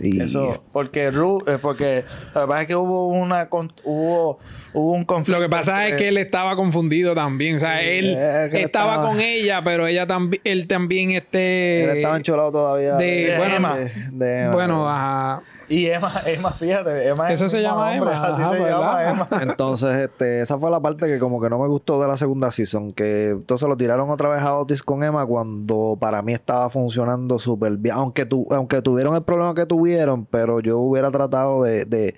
Y 0.00 0.20
Eso, 0.20 0.62
porque 0.72 1.10
Ru, 1.12 1.42
eh, 1.46 1.58
porque 1.62 2.04
la 2.34 2.40
verdad 2.42 2.62
es 2.62 2.66
que 2.66 2.74
hubo 2.76 3.08
una 3.08 3.48
hubo, 3.84 4.38
hubo 4.74 4.92
un 4.92 5.04
conflicto. 5.04 5.38
Lo 5.40 5.44
que 5.44 5.48
pasa 5.50 5.86
es 5.86 5.94
que 5.94 6.08
él 6.08 6.18
estaba 6.18 6.56
confundido 6.56 7.14
también. 7.14 7.56
O 7.56 7.58
sea, 7.60 7.80
él 7.82 8.14
que 8.50 8.62
estaba, 8.62 8.92
estaba- 8.94 9.06
con 9.08 9.20
ella, 9.20 9.62
pero 9.62 9.86
ella 9.86 10.06
también, 10.06 10.40
él 10.44 10.66
también 10.66 11.10
él 11.10 11.16
este. 11.18 11.96
estaba 11.98 12.16
enchulado 12.16 12.50
todavía. 12.50 12.94
de- 12.96 13.26
de 13.30 13.36
bueno, 13.38 13.54
Emma. 13.56 13.76
de- 13.78 13.92
de 14.12 14.42
Emma. 14.42 14.52
bueno, 14.52 14.88
ajá. 14.88 15.42
Y 15.68 15.86
Emma, 15.86 16.12
Emma, 16.26 16.52
fíjate, 16.52 17.08
Emma 17.08 17.28
es 17.28 17.34
Eso 17.34 17.44
el 17.44 17.50
se 17.50 17.62
llama 17.62 17.96
Emma, 17.96 18.24
así 18.24 18.42
ajá, 18.42 18.50
se 18.52 18.58
llama 18.58 18.94
¿verdad? 18.96 19.10
Emma. 19.12 19.28
Entonces, 19.42 19.90
este, 20.10 20.40
esa 20.42 20.58
fue 20.58 20.70
la 20.70 20.80
parte 20.80 21.06
que 21.06 21.18
como 21.18 21.40
que 21.40 21.48
no 21.48 21.58
me 21.58 21.66
gustó 21.68 22.02
de 22.02 22.08
la 22.08 22.16
segunda 22.18 22.50
season, 22.50 22.92
que 22.92 23.11
entonces 23.30 23.68
lo 23.68 23.76
tiraron 23.76 24.10
otra 24.10 24.28
vez 24.28 24.42
a 24.42 24.56
Otis 24.56 24.82
con 24.82 25.02
Emma 25.04 25.24
cuando 25.26 25.96
para 26.00 26.22
mí 26.22 26.32
estaba 26.32 26.68
funcionando 26.70 27.38
súper 27.38 27.76
bien, 27.76 27.94
aunque, 27.94 28.26
tu, 28.26 28.46
aunque 28.50 28.82
tuvieron 28.82 29.14
el 29.14 29.22
problema 29.22 29.54
que 29.54 29.66
tuvieron, 29.66 30.24
pero 30.26 30.60
yo 30.60 30.78
hubiera 30.78 31.10
tratado 31.10 31.62
de, 31.62 31.84
de, 31.84 32.14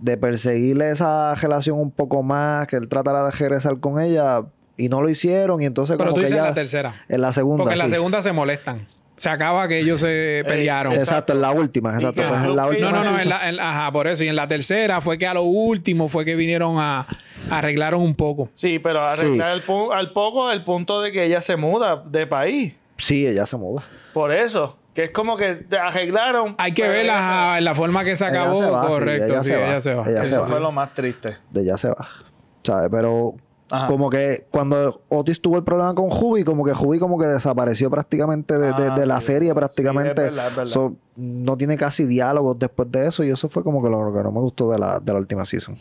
de 0.00 0.16
perseguirle 0.16 0.90
esa 0.90 1.34
relación 1.34 1.78
un 1.78 1.90
poco 1.90 2.22
más, 2.22 2.66
que 2.66 2.76
él 2.76 2.88
tratara 2.88 3.24
de 3.24 3.30
regresar 3.30 3.78
con 3.80 4.00
ella 4.00 4.44
y 4.76 4.88
no 4.88 5.02
lo 5.02 5.08
hicieron 5.08 5.60
y 5.62 5.66
entonces 5.66 5.96
Pero 5.96 6.10
como 6.10 6.16
tú 6.16 6.20
que 6.22 6.26
dices 6.26 6.38
en 6.38 6.44
ya 6.44 6.48
la 6.48 6.54
tercera. 6.54 6.94
en 7.08 7.20
la 7.20 7.32
segunda 7.32 7.62
Porque 7.64 7.74
en 7.74 7.78
la 7.78 7.84
sí. 7.86 7.90
segunda 7.90 8.22
se 8.22 8.32
molestan. 8.32 8.86
Se 9.22 9.28
acaba 9.28 9.68
que 9.68 9.78
ellos 9.78 10.00
se 10.00 10.42
pelearon. 10.48 10.94
Exacto, 10.94 11.32
en 11.32 11.42
la 11.42 11.52
última, 11.52 11.94
exacto, 11.94 12.24
pues 12.26 12.42
en 12.42 12.56
la 12.56 12.64
Luke 12.64 12.70
última 12.78 12.90
No, 12.90 13.04
no, 13.04 13.10
no, 13.12 13.20
en 13.20 13.28
la, 13.28 13.48
en 13.48 13.54
la- 13.56 13.70
ajá, 13.70 13.92
por 13.92 14.08
eso. 14.08 14.24
Y 14.24 14.26
en 14.28 14.34
la 14.34 14.48
tercera 14.48 15.00
fue 15.00 15.16
que 15.16 15.28
a 15.28 15.34
lo 15.34 15.44
último 15.44 16.08
fue 16.08 16.24
que 16.24 16.34
vinieron 16.34 16.74
a 16.80 17.06
arreglaron 17.48 18.02
un 18.02 18.16
poco. 18.16 18.48
Sí, 18.54 18.80
pero 18.80 19.04
arreglar 19.06 19.50
al, 19.50 19.62
pu- 19.64 19.94
al 19.94 20.12
poco 20.12 20.48
del 20.48 20.64
punto 20.64 21.00
de 21.00 21.12
que 21.12 21.22
ella 21.22 21.40
se 21.40 21.54
muda 21.54 22.02
de 22.04 22.26
país. 22.26 22.74
Sí, 22.96 23.24
ella 23.24 23.46
se 23.46 23.56
muda. 23.56 23.84
Por 24.12 24.32
eso. 24.32 24.76
Que 24.92 25.04
es 25.04 25.10
como 25.12 25.36
que 25.36 25.54
te 25.54 25.78
arreglaron. 25.78 26.56
Hay 26.58 26.72
que 26.72 26.88
ver 26.88 27.04
ella- 27.04 27.54
la, 27.54 27.60
la 27.60 27.74
forma 27.76 28.02
que 28.02 28.16
se 28.16 28.26
Ella 28.26 28.40
acabó. 28.42 28.58
se 28.60 28.70
va, 28.70 28.82
sí, 28.82 28.88
Correcto, 28.88 29.24
ella 29.26 29.42
sí, 29.44 29.50
se 29.50 29.56
va. 29.56 29.66
ella 29.68 29.80
se 29.80 29.94
va. 29.94 30.10
Ella 30.10 30.24
se 30.24 30.32
Eso 30.32 30.40
va. 30.40 30.48
fue 30.48 30.58
lo 30.58 30.72
más 30.72 30.94
triste. 30.94 31.36
de 31.50 31.64
ya 31.64 31.76
se 31.76 31.90
va. 31.90 32.08
¿Sabes? 32.64 32.88
Pero 32.90 33.34
Ajá. 33.74 33.86
como 33.86 34.10
que 34.10 34.46
cuando 34.50 35.00
Otis 35.08 35.40
tuvo 35.40 35.56
el 35.56 35.64
problema 35.64 35.94
con 35.94 36.10
Juby, 36.10 36.44
como 36.44 36.62
que 36.64 36.74
Juby 36.74 36.98
como 36.98 37.18
que 37.18 37.24
desapareció 37.26 37.90
prácticamente 37.90 38.58
de, 38.58 38.66
de- 38.66 38.88
Ah, 38.90 38.94
de 38.94 39.06
la 39.06 39.18
sí. 39.20 39.28
serie 39.28 39.48
Sí, 39.48 39.54
prácticamente. 39.54 40.10
es 40.26 40.30
verdad, 40.30 40.48
es 40.48 40.56
verdad. 40.56 40.70
So, 40.72 40.94
no 41.16 41.56
tiene 41.56 41.76
casi 41.78 42.04
diálogos 42.06 42.58
después 42.58 42.92
de 42.92 43.06
eso 43.06 43.24
y 43.24 43.30
eso 43.30 43.48
fue 43.48 43.62
como 43.64 43.82
que 43.82 43.88
lo 43.88 44.12
que 44.12 44.22
no 44.22 44.30
me 44.30 44.40
gustó 44.40 44.70
de 44.72 44.78
la, 44.78 45.00
de 45.00 45.12
la 45.12 45.18
última 45.18 45.44
season. 45.46 45.74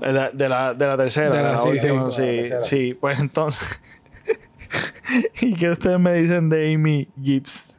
De 0.00 0.12
la, 0.12 0.30
de 0.30 0.48
la, 0.48 0.74
de 0.74 0.86
la 0.86 0.96
tercera. 0.98 1.34
De 1.34 1.42
la- 1.42 1.58
sí, 1.60 1.68
última, 1.68 2.10
sí. 2.10 2.16
sí, 2.16 2.22
De 2.22 2.26
la 2.32 2.36
tercera. 2.42 2.64
sí. 2.64 2.94
Pues 3.00 3.18
entonces. 3.20 3.60
¿Y 5.40 5.54
qué 5.54 5.70
ustedes 5.70 5.98
me 6.00 6.12
dicen 6.14 6.48
de 6.48 6.74
Amy 6.74 7.08
Gibbs? 7.22 7.75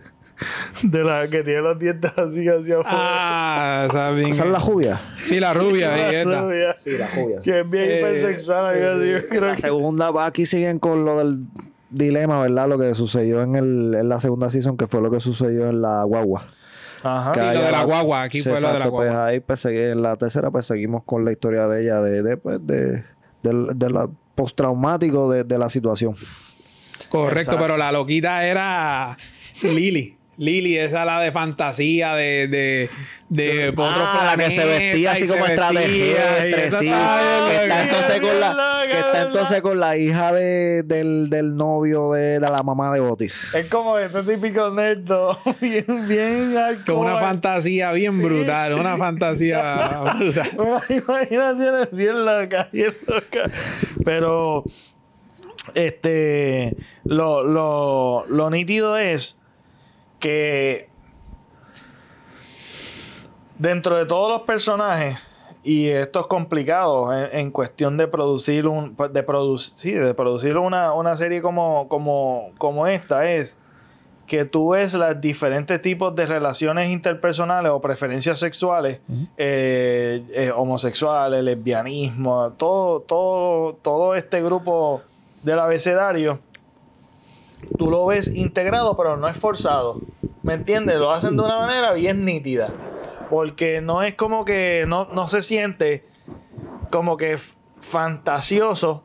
De 0.84 1.03
la 1.03 1.27
que 1.27 1.44
tiene 1.44 1.62
los 1.62 1.79
dientes 1.79 2.12
así 2.15 2.48
hacia 2.48 2.75
afuera. 2.79 2.88
Ah, 2.89 3.88
esa 3.89 4.10
bien. 4.12 4.29
¿Esa 4.29 4.46
es 4.46 4.51
la 4.51 4.60
jubia? 4.60 5.01
Sí, 5.24 5.39
la 5.39 5.53
rubia, 5.53 5.94
ahí 5.94 6.15
está. 6.15 6.41
Rubia. 6.41 6.75
Sí, 6.77 6.91
la 6.98 7.08
jubia. 7.08 7.39
Que 7.41 7.60
es 7.62 7.70
bien 7.70 7.84
Eh, 7.86 7.98
hipersexual. 8.00 8.65
así, 8.75 9.12
yo 9.12 9.27
creo 9.29 9.41
La 9.48 9.56
que- 9.56 9.62
segunda, 9.62 10.12
va, 10.12 10.25
aquí 10.27 10.46
siguen 10.46 10.77
con 10.79 11.06
lo 11.06 11.17
del 11.17 11.39
dilema, 11.89 12.41
¿verdad? 12.41 12.67
Lo 12.70 12.77
que 12.77 12.94
sucedió 12.96 13.41
en, 13.41 13.56
el, 13.56 13.96
en 13.96 14.10
la 14.10 14.20
segunda 14.20 14.50
season, 14.50 14.77
que 14.77 14.86
fue 14.88 15.01
lo 15.01 15.10
que 15.10 15.20
sucedió 15.20 15.70
en 15.70 15.82
la 15.82 16.03
guagua. 16.03 16.46
Ajá. 17.03 17.32
Sí, 17.34 17.41
lo 17.41 17.62
de 17.62 17.72
la 17.72 17.84
guagua, 17.84 18.24
aquí 18.24 18.41
fue 18.41 18.51
lo 18.53 18.58
de 18.58 18.62
la 18.63 18.70
exacto, 18.70 18.91
guagua. 18.91 19.13
Pues 19.13 19.17
ahí 19.25 19.39
pues, 19.39 19.65
en 19.65 20.01
la 20.01 20.15
tercera 20.17 20.51
pues 20.51 20.65
seguimos 20.65 21.03
con 21.03 21.24
la 21.25 21.32
historia 21.32 21.67
de 21.67 21.82
ella, 21.84 22.01
de, 22.01 22.22
de, 22.24 22.38
pues, 22.38 22.60
de, 22.65 23.03
del- 23.44 23.70
de 23.75 23.89
la 23.89 24.10
postraumático 24.36 25.32
de, 25.32 25.44
de 25.44 25.58
la 25.58 25.70
situación. 25.70 26.13
Correcto, 27.10 27.39
Exacto. 27.39 27.60
pero 27.62 27.77
la 27.77 27.91
loquita 27.91 28.46
era 28.46 29.15
Lily. 29.62 30.16
Lily, 30.38 30.77
esa 30.77 31.03
la 31.03 31.20
de 31.20 31.32
fantasía, 31.32 32.13
de, 32.13 32.48
de, 32.48 32.89
de 33.29 33.70
otros 33.70 33.88
Ah, 33.89 34.36
la 34.36 34.44
que 34.44 34.51
se 34.51 34.65
vestía 34.65 35.12
así 35.13 35.25
planetas 35.25 35.34
como 35.34 35.46
esa 35.46 36.79
sí. 36.79 36.86
Que 36.88 37.63
está 37.63 37.84
entonces 37.84 38.20
con 38.20 38.39
la, 38.39 38.82
que 38.89 39.00
está 39.00 39.22
entonces 39.24 39.62
con 39.62 39.79
la 39.79 39.98
hija 39.98 40.32
de, 40.34 40.84
del, 40.84 41.29
del 41.32 41.56
novio 41.56 42.12
de, 42.12 42.39
de 42.39 42.48
la 42.48 42.62
mamá 42.62 42.94
de 42.94 43.00
Otis. 43.00 43.56
Es 43.56 43.67
como 43.67 43.98
este 43.98 44.22
típico 44.22 44.70
nerdo, 44.70 45.39
bien, 45.62 45.86
bien 46.08 46.53
Con 46.86 46.98
una 46.98 47.17
fantasía 47.20 47.91
bien 47.91 48.22
brutal, 48.22 48.75
una 48.75 48.96
fantasía 48.96 50.13
brutal. 50.20 50.51
Imaginaciones 50.89 51.88
bien 51.91 52.25
locas, 52.25 52.72
bien 52.72 52.96
locas. 53.08 53.51
Pero, 54.06 54.63
este, 55.74 56.75
lo, 57.06 57.44
lo, 57.44 58.25
lo 58.27 58.50
nítido 58.51 58.98
es 58.98 59.37
que 60.27 60.89
dentro 63.57 63.96
de 63.96 64.05
todos 64.05 64.29
los 64.29 64.41
personajes, 64.41 65.17
y 65.63 65.88
esto 65.88 66.19
es 66.19 66.27
complicado 66.27 67.13
en, 67.13 67.39
en 67.39 67.51
cuestión 67.51 67.96
de 67.96 68.10
producir 68.10 68.67
un, 68.67 68.98
de 69.13 69.24
producir, 69.24 69.77
sí, 69.77 69.91
de 69.93 70.13
producir 70.13 70.57
una, 70.57 70.91
una 70.91 71.15
serie 71.15 71.41
como, 71.41 71.88
como, 71.88 72.51
como 72.57 72.88
esta, 72.88 73.31
es 73.31 73.57
que 74.25 74.43
tú 74.43 74.72
ves 74.72 74.93
los 74.93 75.22
diferentes 75.22 75.81
tipos 75.81 76.13
de 76.13 76.25
relaciones 76.25 76.89
interpersonales 76.89 77.72
o 77.72 77.79
preferencias 77.79 78.38
sexuales, 78.38 79.00
eh, 79.38 80.25
eh, 80.34 80.51
homosexuales, 80.53 81.41
lesbianismo, 81.41 82.51
todo, 82.57 83.00
todo, 83.00 83.75
todo 83.81 84.15
este 84.15 84.43
grupo 84.43 85.03
del 85.43 85.60
abecedario, 85.60 86.39
tú 87.78 87.90
lo 87.90 88.06
ves 88.06 88.28
integrado, 88.34 88.96
pero 88.98 89.18
no 89.18 89.28
es 89.28 89.38
forzado. 89.38 90.02
¿Me 90.44 90.54
entiendes? 90.54 90.98
Lo 90.98 91.12
hacen 91.12 91.36
de 91.38 91.44
una 91.44 91.60
manera 91.60 91.94
bien 91.94 92.24
nítida. 92.26 92.70
Porque 93.30 93.82
no 93.82 94.04
es 94.04 94.14
como 94.16 94.46
que 94.46 94.86
no, 94.88 95.06
no 95.14 95.28
se 95.28 95.42
siente 95.42 96.06
como 96.92 97.18
que 97.18 97.38
fantasioso, 97.80 99.04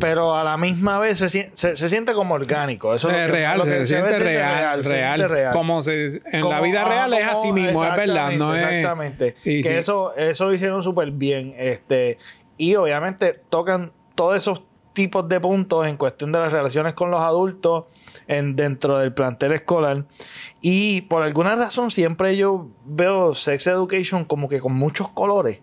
pero 0.00 0.36
a 0.36 0.42
la 0.44 0.56
misma 0.56 0.98
vez 0.98 1.18
se, 1.18 1.28
se- 1.28 1.50
se 1.54 1.88
siente 1.88 2.12
como 2.12 2.34
orgánico. 2.34 2.94
Eso 2.94 3.10
es 3.10 3.30
real, 3.30 3.62
se, 3.64 3.86
siente 3.86 4.18
real, 4.18 4.82
real. 4.84 5.52
Como 5.52 5.80
se, 5.82 6.06
en 6.32 6.40
Como- 6.42 6.52
la 6.52 6.60
vida 6.60 6.84
real 6.84 7.12
es 7.14 7.26
así 7.28 7.52
mismo, 7.52 7.84
es 7.84 7.96
verdad, 7.96 8.32
no 8.32 8.54
es... 8.54 8.62
Exactamente. 8.62 9.36
Y 9.44 9.62
que 9.62 9.70
sí. 9.70 9.74
eso, 9.76 10.14
eso 10.16 10.46
lo 10.46 10.54
hicieron 10.54 10.82
súper 10.82 11.10
bien. 11.12 11.54
Este, 11.56 12.18
y 12.56 12.74
obviamente 12.74 13.40
tocan 13.48 13.92
todos 14.14 14.36
esos 14.36 14.62
tipos 14.92 15.28
de 15.28 15.40
puntos 15.40 15.86
en 15.86 15.96
cuestión 15.96 16.32
de 16.32 16.38
las 16.38 16.52
relaciones 16.52 16.92
con 16.94 17.10
los 17.10 17.20
adultos 17.20 17.84
en, 18.26 18.54
dentro 18.56 18.98
del 18.98 19.12
plantel 19.12 19.52
escolar. 19.52 20.04
Y 20.60 21.02
por 21.02 21.22
alguna 21.22 21.54
razón 21.56 21.90
siempre 21.90 22.36
yo 22.36 22.68
veo 22.84 23.34
Sex 23.34 23.66
Education 23.66 24.24
como 24.24 24.48
que 24.48 24.60
con 24.60 24.72
muchos 24.74 25.08
colores. 25.08 25.60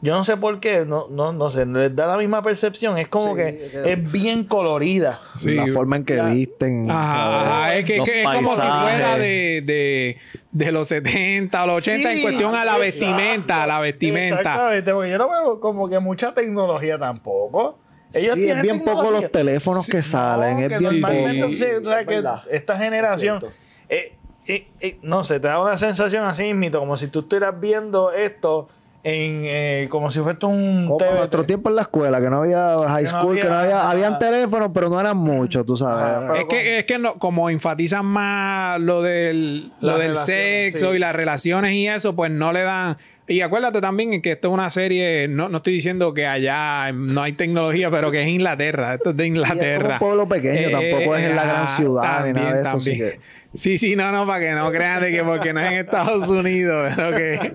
Yo 0.00 0.12
no 0.12 0.22
sé 0.22 0.36
por 0.36 0.60
qué, 0.60 0.84
no, 0.84 1.06
no, 1.08 1.32
no 1.32 1.48
sé, 1.48 1.64
les 1.64 1.96
da 1.96 2.06
la 2.06 2.18
misma 2.18 2.42
percepción. 2.42 2.98
Es 2.98 3.08
como 3.08 3.30
Sí, 3.30 3.36
que 3.36 3.48
es 3.48 3.70
que- 3.72 3.92
es 3.94 4.12
bien 4.12 4.44
colorida. 4.44 5.20
Sí. 5.38 5.54
la 5.54 5.66
forma 5.68 5.96
en 5.96 6.04
que 6.04 6.16
Ya. 6.16 6.24
visten. 6.26 6.90
Ajá, 6.90 7.74
es 7.74 7.86
que, 7.86 7.96
Los 7.98 8.06
que 8.06 8.20
es 8.20 8.28
como 8.28 8.54
si 8.54 8.60
fuera 8.60 9.16
de, 9.16 9.62
de, 9.64 10.18
de 10.52 10.72
los 10.72 10.88
70 10.88 11.64
o 11.64 11.66
los 11.68 11.78
80 11.78 12.10
en 12.10 12.16
Sí, 12.18 12.22
cuestión 12.22 12.54
a 12.54 12.66
la 12.66 12.76
vestimenta, 12.76 13.62
a 13.62 13.66
la 13.66 13.80
vestimenta. 13.80 14.40
Exactamente, 14.40 14.92
porque 14.92 15.10
yo 15.10 15.16
no 15.16 15.28
veo 15.30 15.60
como 15.60 15.88
que 15.88 15.98
mucha 16.00 16.34
tecnología 16.34 16.98
tampoco. 16.98 17.78
Ellos 18.14 18.34
Sí, 18.34 18.48
es 18.48 18.62
bien 18.62 18.80
poco 18.82 19.10
los 19.10 19.30
teléfonos 19.30 19.86
que 19.86 20.02
salen. 20.02 20.58
No, 20.58 20.66
es 20.66 20.72
que 20.72 20.78
bien 20.78 21.00
poco. 21.00 21.12
sí, 21.54 21.64
o 21.64 21.82
sea, 21.84 22.00
Es 22.00 22.06
que 22.06 22.22
esta 22.50 22.78
generación, 22.78 23.40
Es 23.88 23.98
eh, 24.06 24.16
eh, 24.46 24.68
eh, 24.80 24.98
no 25.02 25.24
sé, 25.24 25.40
te 25.40 25.48
da 25.48 25.60
una 25.60 25.76
sensación 25.76 26.24
así 26.24 26.52
mismo, 26.54 26.78
como 26.80 26.96
si 26.96 27.08
tú 27.08 27.20
estuvieras 27.20 27.58
viendo 27.58 28.12
esto 28.12 28.68
en 29.06 29.42
eh, 29.44 29.86
como 29.90 30.10
si 30.10 30.20
fuese 30.20 30.46
un 30.46 30.86
Como 30.88 31.12
nuestro 31.12 31.44
tiempo 31.44 31.68
en 31.68 31.76
la 31.76 31.82
escuela, 31.82 32.20
que 32.22 32.30
no 32.30 32.38
había 32.38 32.76
high 32.88 33.04
Que 33.04 33.12
no 33.12 33.20
school, 33.20 33.36
que 33.38 33.44
no 33.48 33.54
había- 33.54 33.80
había, 33.82 33.90
habían 34.08 34.18
teléfonos, 34.18 34.70
pero 34.72 34.88
no 34.88 34.98
eran 34.98 35.18
muchos, 35.18 35.66
tú 35.66 35.76
sabes. 35.76 36.40
Es 36.40 36.44
que, 36.46 36.78
es 36.78 36.84
que 36.84 36.98
no, 36.98 37.18
como 37.18 37.50
enfatizan 37.50 38.06
más 38.06 38.80
lo 38.80 39.02
del, 39.02 39.70
lo 39.82 39.98
del 39.98 40.16
sexo 40.16 40.90
sí. 40.92 40.96
y 40.96 40.98
las 40.98 41.14
relaciones 41.14 41.72
y 41.72 41.86
eso, 41.86 42.14
pues 42.16 42.30
no 42.30 42.52
le 42.54 42.62
dan. 42.62 42.96
Y 43.26 43.40
acuérdate 43.40 43.80
también 43.80 44.20
que 44.20 44.32
esto 44.32 44.48
es 44.48 44.54
una 44.54 44.68
serie, 44.68 45.28
no, 45.28 45.48
no 45.48 45.56
estoy 45.56 45.72
diciendo 45.72 46.12
que 46.12 46.26
allá 46.26 46.92
no 46.92 47.22
hay 47.22 47.32
tecnología, 47.32 47.90
pero 47.90 48.10
que 48.10 48.20
es 48.20 48.28
Inglaterra, 48.28 48.94
esto 48.94 49.10
es 49.10 49.16
de 49.16 49.24
Sí, 49.24 49.30
es 49.30 49.36
como 49.38 49.52
Inglaterra. 49.54 49.92
un 49.94 49.98
pueblo 49.98 50.28
pequeño, 50.28 50.70
tampoco 50.78 51.16
es 51.16 51.26
en 51.28 51.36
la 51.36 51.44
gran 51.46 51.62
ah, 51.64 51.74
ciudad 51.76 52.26
ni 52.26 52.32
nada 52.34 52.52
de 52.52 52.60
eso. 52.60 52.70
también. 52.70 52.98
que- 52.98 53.20
Sí, 53.56 53.78
sí, 53.78 53.94
no, 53.96 54.10
no, 54.12 54.26
para 54.26 54.40
que 54.40 54.50
no 54.52 54.68
crean 54.72 55.00
de 55.00 55.12
que 55.12 55.22
porque 55.22 55.52
no 55.54 55.60
es 55.60 55.72
en 55.72 55.78
Estados 55.78 56.28
Unidos, 56.28 56.92
pero 56.96 57.16
que, 57.16 57.52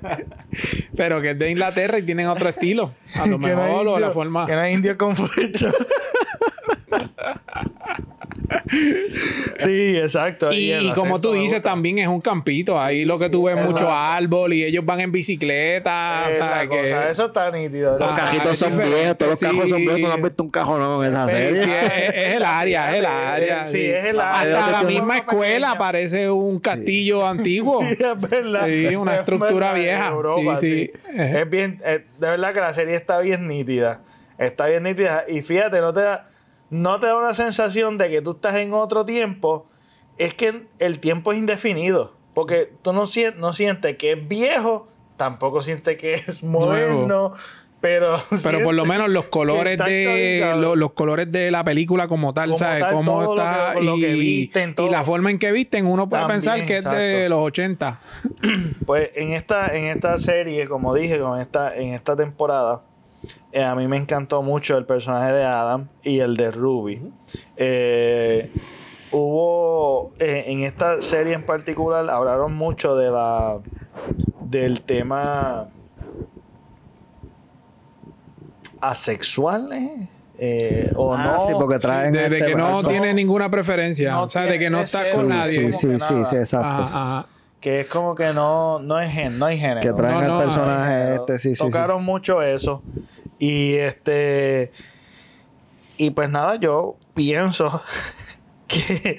pero 0.95 1.21
que 1.21 1.31
es 1.31 1.39
de 1.39 1.51
Inglaterra 1.51 1.99
y 1.99 2.03
tienen 2.03 2.27
otro 2.27 2.49
estilo. 2.49 2.93
A 3.15 3.27
lo 3.27 3.37
Que 3.37 3.49
no 3.49 3.61
mejor 3.63 3.87
o 3.87 3.99
la 3.99 4.07
indio- 4.07 4.11
forma. 4.13 4.45
Que 4.47 4.53
no 4.53 4.61
hay 4.61 4.73
indio 4.73 4.97
con 4.97 5.15
flecha. 5.15 5.71
sí, 8.71 9.97
exacto. 9.97 10.49
Y, 10.51 10.91
como 10.93 11.19
tú 11.21 11.33
dices, 11.33 11.61
también 11.61 11.99
es 11.99 12.07
un 12.07 12.21
campito. 12.21 12.79
Ahí 12.79 13.05
lo 13.05 13.17
que 13.17 13.29
tú 13.29 13.43
ves 13.43 13.55
mucho 13.55 13.69
exacto. 13.85 13.93
árbol 13.93 14.53
y 14.53 14.63
ellos 14.63 14.85
van 14.85 14.99
en 15.01 15.11
bicicleta. 15.11 16.27
O 16.29 16.33
sea, 16.33 16.61
que- 16.61 16.67
cosa, 16.91 17.09
Eso 17.09 17.25
está 17.27 17.51
nítido. 17.51 17.97
Los 17.97 18.09
cajitos 18.11 18.57
son 18.57 18.77
viejos, 18.77 19.17
todos 19.17 19.29
los 19.31 19.39
Sí. 19.39 19.45
cajos 19.45 19.69
son 19.69 19.77
viejos. 19.79 19.99
Tú 20.01 20.07
no 20.07 20.13
has 20.13 20.21
visto 20.21 20.43
un 20.43 20.49
cajón 20.51 20.79
nuevo 20.79 21.03
en 21.03 21.11
esa 21.11 21.27
serie. 21.27 21.57
Sí, 21.57 21.69
es, 21.69 22.13
es 22.15 22.35
el 22.35 22.43
área, 22.45 22.91
es 22.91 22.97
el 22.99 23.05
área. 23.05 23.65
Sí, 23.65 23.85
es 23.85 24.05
el 24.05 24.19
área. 24.19 24.59
Hasta 24.65 24.71
la 24.71 24.83
misma 24.83 25.17
escuela 25.17 25.77
parece 25.77 26.29
un 26.29 26.59
castillo 26.59 27.25
antiguo. 27.27 27.79
Sí, 27.89 27.97
es 27.99 28.29
verdad. 28.29 28.67
Sí, 28.67 28.95
una 28.95 29.13
Es 29.13 29.19
estructura 29.19 29.73
vieja. 29.73 30.07
Europa, 30.09 30.57
Sí, 30.57 30.67
sí. 30.67 30.91
Es 31.17 31.49
bien, 31.49 31.81
eh, 31.83 32.05
de 32.19 32.29
verdad 32.29 32.53
que 32.53 32.59
la 32.59 32.73
serie 32.73 32.95
está 32.95 33.19
bien 33.19 33.47
nítida. 33.47 34.01
Está 34.37 34.67
bien 34.67 34.83
nítida. 34.83 35.25
Y 35.27 35.41
fíjate, 35.41 35.81
no 35.81 35.91
te 35.93 36.01
da, 36.01 36.28
no 36.69 36.99
te 36.99 37.07
da 37.07 37.15
una 37.17 37.33
sensación 37.33 37.97
de 37.97 38.09
que 38.09 38.21
tú 38.21 38.31
estás 38.31 38.55
en 38.55 38.73
otro 38.73 39.05
tiempo. 39.05 39.67
Es 40.17 40.33
que 40.33 40.63
el 40.79 40.99
tiempo 40.99 41.31
es 41.31 41.39
indefinido. 41.39 42.13
Porque 42.33 42.71
tú 42.81 42.93
no, 42.93 43.05
no 43.37 43.53
sientes 43.53 43.97
que 43.97 44.11
es 44.13 44.27
viejo, 44.27 44.87
tampoco 45.17 45.61
sientes 45.61 45.97
que 45.97 46.13
es 46.15 46.43
moderno. 46.43 47.33
Pero, 47.81 48.21
Pero 48.43 48.61
por 48.61 48.75
lo 48.75 48.85
menos 48.85 49.07
los 49.09 49.29
colores 49.29 49.77
de 49.77 50.53
los 50.75 50.91
colores 50.91 51.31
de 51.31 51.49
la 51.49 51.63
película 51.63 52.09
como 52.09 52.33
tal, 52.33 52.47
Como 52.49 52.57
¿sabes? 52.57 52.81
tal, 52.83 52.91
Cómo 52.93 53.21
lo 53.21 53.29
está 53.35 53.73
que- 53.77 53.85
lo 53.85 53.95
que 53.95 54.09
y, 54.17 54.19
visten, 54.19 54.75
todo. 54.75 54.87
y 54.87 54.89
la 54.89 55.05
forma 55.05 55.31
en 55.31 55.39
que 55.39 55.49
visten, 55.53 55.85
uno 55.85 56.09
puede 56.09 56.23
También, 56.23 56.35
pensar 56.35 56.65
que 56.65 56.77
es 56.79 56.83
de 56.83 57.29
los 57.29 57.39
80. 57.39 58.01
Pues 58.85 59.11
en 59.15 59.31
esta, 59.31 59.73
en 59.73 59.85
esta 59.85 60.17
serie, 60.17 60.67
como 60.67 60.93
dije, 60.93 61.19
con 61.19 61.39
esta, 61.39 61.73
en 61.73 61.93
esta 61.93 62.17
temporada, 62.17 62.81
eh, 63.51 63.63
a 63.63 63.75
mí 63.75 63.87
me 63.87 63.97
encantó 63.97 64.41
mucho 64.43 64.77
el 64.77 64.85
personaje 64.85 65.33
de 65.33 65.43
Adam 65.43 65.87
y 66.03 66.19
el 66.19 66.35
de 66.37 66.51
Ruby. 66.51 67.01
Eh, 67.57 68.51
hubo 69.11 70.11
eh, 70.19 70.45
en 70.47 70.63
esta 70.63 71.01
serie 71.01 71.33
en 71.33 71.43
particular 71.45 72.09
hablaron 72.09 72.53
mucho 72.55 72.95
de 72.95 73.09
la 73.09 73.57
del 74.41 74.81
tema 74.81 75.67
asexual 78.81 79.71
¿eh? 79.73 80.07
Eh, 80.41 80.93
o 80.95 81.13
Ah, 81.13 81.33
no 81.37 81.39
sí, 81.45 81.51
porque 81.59 81.79
traen. 81.79 82.13
de, 82.13 82.29
de 82.29 82.37
este 82.37 82.51
que 82.51 82.55
no 82.55 82.81
tiene 82.85 83.13
ninguna 83.13 83.49
preferencia. 83.51 84.11
No 84.11 84.23
o 84.23 84.29
sea, 84.29 84.43
de 84.43 84.57
que 84.57 84.69
no 84.69 84.79
está 84.79 85.01
es- 85.05 85.13
con 85.13 85.23
sí, 85.23 85.27
nadie. 85.29 85.73
Sí, 85.73 85.73
sí, 85.73 85.99
sí, 85.99 86.25
sí, 86.25 86.35
exacto. 86.37 86.67
Ajá, 86.83 86.83
ajá. 87.17 87.27
que 87.59 87.81
es 87.81 87.87
como 87.87 88.15
que 88.15 88.31
no, 88.31 88.79
no, 88.79 89.01
es 89.01 89.11
gen, 89.11 89.37
no 89.37 89.47
hay 89.47 89.57
género. 89.59 89.81
Que 89.81 89.91
traen 89.91 90.27
no, 90.27 90.39
personaje 90.39 91.15
este, 91.15 91.39
sí, 91.39 91.49
sí, 91.49 91.55
sí. 91.55 91.61
Tocaron 91.65 92.05
mucho 92.05 92.41
eso. 92.41 92.81
Y 93.39 93.73
este. 93.75 94.71
Y 95.97 96.11
pues 96.11 96.29
nada, 96.29 96.55
yo 96.57 96.95
pienso 97.13 97.81
que, 98.67 99.17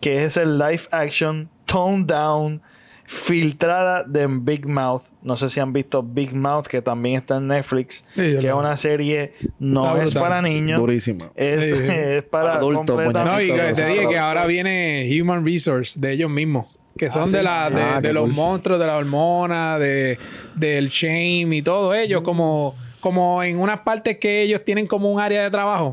que 0.00 0.24
es 0.24 0.36
el 0.36 0.58
live 0.58 0.82
action 0.90 1.48
toned 1.66 2.06
down 2.06 2.60
filtrada 3.04 4.04
de 4.04 4.26
Big 4.28 4.66
Mouth. 4.66 5.02
No 5.22 5.36
sé 5.36 5.48
si 5.50 5.60
han 5.60 5.72
visto 5.72 6.02
Big 6.02 6.34
Mouth, 6.34 6.66
que 6.66 6.80
también 6.80 7.16
está 7.16 7.36
en 7.36 7.48
Netflix. 7.48 8.04
Sí, 8.14 8.36
que 8.40 8.48
es 8.48 8.54
una 8.54 8.76
serie, 8.76 9.34
no 9.58 9.96
es 10.00 10.14
para 10.14 10.40
niños. 10.40 10.78
Durísima. 10.80 11.30
Es, 11.34 11.66
Sí, 11.66 11.74
sí. 11.74 11.86
es 11.90 12.22
para 12.24 12.54
Adultos, 12.56 12.86
completamente- 12.96 13.30
No, 13.30 13.40
y 13.42 13.48
que 13.52 13.72
te 13.74 13.86
dije 13.86 14.08
que 14.08 14.18
ahora 14.18 14.46
viene 14.46 15.08
Human 15.20 15.44
Resource 15.44 15.98
de 16.00 16.12
ellos 16.12 16.30
mismos. 16.30 16.78
Que 16.96 17.10
son 17.10 17.28
sí. 17.28 17.36
de, 17.36 17.42
la, 17.42 17.70
de, 17.70 17.82
Ah, 17.82 18.00
de 18.00 18.12
los 18.12 18.24
cool. 18.24 18.32
monstruos, 18.34 18.78
de 18.80 18.86
la 18.86 18.96
hormona, 18.98 19.78
de, 19.78 20.18
del 20.54 20.88
shame 20.88 21.56
y 21.56 21.62
todo 21.62 21.94
ellos, 21.94 22.22
como, 22.22 22.74
como 23.02 23.42
en 23.42 23.58
unas 23.58 23.80
partes 23.80 24.16
que 24.18 24.42
ellos 24.42 24.64
tienen 24.64 24.86
como 24.86 25.10
un 25.10 25.20
área 25.20 25.42
de 25.42 25.50
trabajo. 25.50 25.92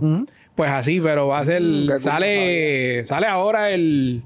Pues 0.56 0.70
así, 0.70 1.01
pero 1.01 1.28
va 1.28 1.39
a 1.39 1.46
ser. 1.46 1.62
Mm, 1.62 2.00
sale, 2.00 3.04
sale 3.04 3.28
ahora 3.28 3.72
el. 3.72 4.22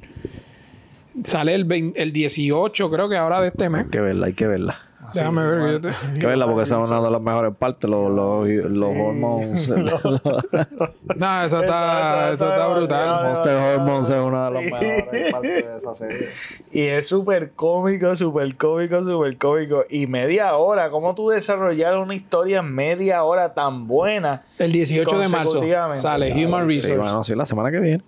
Sale 1.23 1.53
el, 1.53 1.63
20 1.63 2.01
el 2.01 2.11
18, 2.11 2.89
creo 2.91 3.07
que 3.07 3.15
ahora 3.15 3.39
de 3.39 3.47
este 3.47 3.69
mes. 3.69 3.85
Hay 3.85 3.89
que 3.89 4.01
verla, 4.01 4.25
hay 4.27 4.33
que 4.33 4.47
verla. 4.47 4.79
Déjame 5.13 5.45
ver 5.47 5.65
que 5.65 5.71
yo 5.71 5.81
te... 6.13 6.19
Que 6.19 6.27
verla 6.27 6.45
porque 6.45 6.63
esa 6.63 6.79
es 6.81 6.87
una 6.89 7.01
de 7.01 7.11
las 7.11 7.21
mejores 7.21 7.55
partes, 7.55 7.89
los, 7.89 8.11
los, 8.11 8.47
los 8.47 8.81
hormones. 8.83 9.69
No, 11.15 11.43
eso 11.43 11.61
está, 11.61 12.31
eso 12.33 12.49
está 12.49 12.67
brutal. 12.67 13.25
Monster 13.25 13.55
Hormones 13.55 14.09
es 14.09 14.15
una 14.15 14.45
de 14.45 14.51
las 14.51 14.63
mejores 14.63 15.31
partes 15.31 15.65
de 15.67 15.77
esa 15.77 15.95
serie. 15.95 16.27
Y 16.71 16.81
es 16.81 17.07
súper 17.07 17.51
cómico, 17.51 18.15
súper 18.15 18.55
cómico, 18.57 19.03
súper 19.03 19.37
cómico. 19.37 19.85
Y 19.89 20.07
media 20.07 20.55
hora, 20.55 20.89
¿cómo 20.89 21.13
tú 21.13 21.29
desarrollar 21.29 21.97
una 21.97 22.15
historia 22.15 22.59
en 22.59 22.73
media 22.73 23.23
hora 23.23 23.53
tan 23.53 23.87
buena? 23.87 24.43
El 24.57 24.71
18 24.71 25.19
de 25.19 25.27
marzo 25.27 25.61
sale 25.95 26.33
Human 26.45 26.63
Sí, 26.69 26.75
Resource. 26.77 26.97
bueno, 26.97 27.23
sí, 27.23 27.35
la 27.35 27.45
semana 27.45 27.69
que 27.71 27.79
viene. 27.79 28.03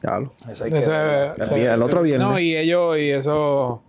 Que 0.00 0.52
Ese- 1.42 1.64
el 1.66 1.82
otro 1.82 2.02
viernes. 2.02 2.26
No, 2.26 2.38
y 2.38 2.56
ellos, 2.56 2.96
y 2.98 3.10
eso, 3.10 3.82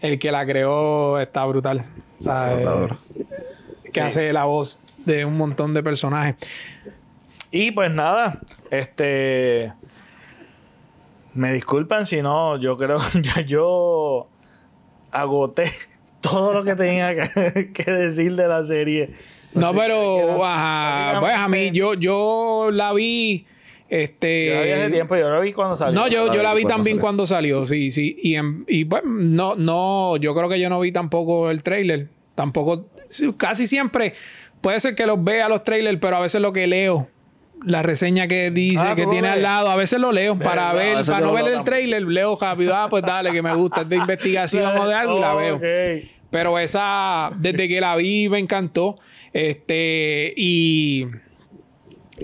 el 0.00 0.18
que 0.18 0.32
la 0.32 0.44
creó 0.46 1.18
está 1.18 1.44
brutal. 1.44 1.80
O 2.18 2.22
sea, 2.22 2.58
Está 2.58 2.84
eh, 2.84 3.26
que 3.92 4.00
hace 4.00 4.32
la 4.32 4.44
voz 4.44 4.80
de 5.04 5.24
un 5.24 5.36
montón 5.36 5.74
de 5.74 5.82
personajes. 5.82 6.36
Y 7.50 7.70
pues 7.70 7.90
nada, 7.90 8.40
este. 8.70 9.72
Me 11.34 11.52
disculpan 11.52 12.06
si 12.06 12.22
no, 12.22 12.58
yo 12.58 12.76
creo 12.76 12.98
ya 13.22 13.40
yo 13.42 14.26
agoté 15.10 15.70
todo 16.20 16.52
lo 16.52 16.64
que 16.64 16.74
tenía 16.74 17.14
que, 17.14 17.72
que 17.74 17.90
decir 17.90 18.34
de 18.36 18.48
la 18.48 18.64
serie. 18.64 19.14
No, 19.54 19.72
sé, 19.72 19.78
pero, 19.78 20.44
ajá, 20.44 21.20
pues 21.20 21.34
a 21.34 21.48
mí, 21.48 21.70
yo, 21.70 21.94
yo 21.94 22.68
la 22.70 22.92
vi, 22.92 23.46
este... 23.88 24.46
Yo 24.48 24.54
la 24.54 24.62
vi 24.62 24.70
hace 24.72 24.90
tiempo, 24.90 25.16
yo 25.16 25.30
la 25.30 25.40
vi 25.40 25.52
cuando 25.52 25.76
salió. 25.76 26.00
No, 26.00 26.08
yo, 26.08 26.32
yo 26.32 26.42
la 26.42 26.54
vi 26.54 26.64
también 26.64 26.96
salió. 26.96 27.00
cuando 27.02 27.26
salió, 27.26 27.66
sí, 27.66 27.90
sí. 27.90 28.16
Y, 28.22 28.34
en- 28.34 28.64
y 28.68 28.84
pues, 28.84 29.02
no, 29.04 29.54
no, 29.56 30.16
yo 30.16 30.34
creo 30.34 30.48
que 30.48 30.58
yo 30.60 30.68
no 30.68 30.80
vi 30.80 30.92
tampoco 30.92 31.50
el 31.50 31.62
trailer. 31.62 32.08
Tampoco, 32.34 32.86
casi 33.36 33.66
siempre, 33.66 34.14
puede 34.60 34.78
ser 34.80 34.94
que 34.94 35.06
los 35.06 35.22
vea 35.22 35.48
los 35.48 35.62
trailers, 35.64 35.98
pero 36.00 36.16
a 36.16 36.20
veces 36.20 36.40
lo 36.42 36.52
que 36.52 36.66
leo, 36.66 37.08
la 37.64 37.82
reseña 37.82 38.26
que 38.28 38.50
dice, 38.50 38.82
Ah, 38.84 38.94
que 38.94 39.02
¿tú 39.02 39.08
lo 39.08 39.12
tiene 39.12 39.28
al 39.28 39.42
lado, 39.42 39.70
a 39.70 39.76
veces 39.76 39.98
lo 39.98 40.12
leo 40.12 40.38
para 40.38 40.72
ver, 40.74 40.98
para 41.06 41.20
no 41.20 41.32
ver 41.32 41.46
el 41.46 41.64
trailer, 41.64 42.02
leo 42.02 42.36
rápido, 42.38 42.74
ah, 42.74 42.88
pues 42.90 43.02
dale, 43.02 43.32
que 43.32 43.40
me 43.40 43.54
gusta, 43.54 43.80
es 43.82 43.88
de 43.88 43.96
investigación 43.96 44.76
o 44.76 44.86
de 44.86 44.94
algo 44.94 45.16
y 45.16 45.20
la 45.20 45.34
veo. 45.36 45.60
Pero 46.28 46.58
esa, 46.58 47.30
desde 47.38 47.68
que 47.68 47.80
la 47.80 47.96
vi, 47.96 48.28
me 48.28 48.38
encantó. 48.38 48.98
Este, 49.32 50.34
y, 50.36 51.06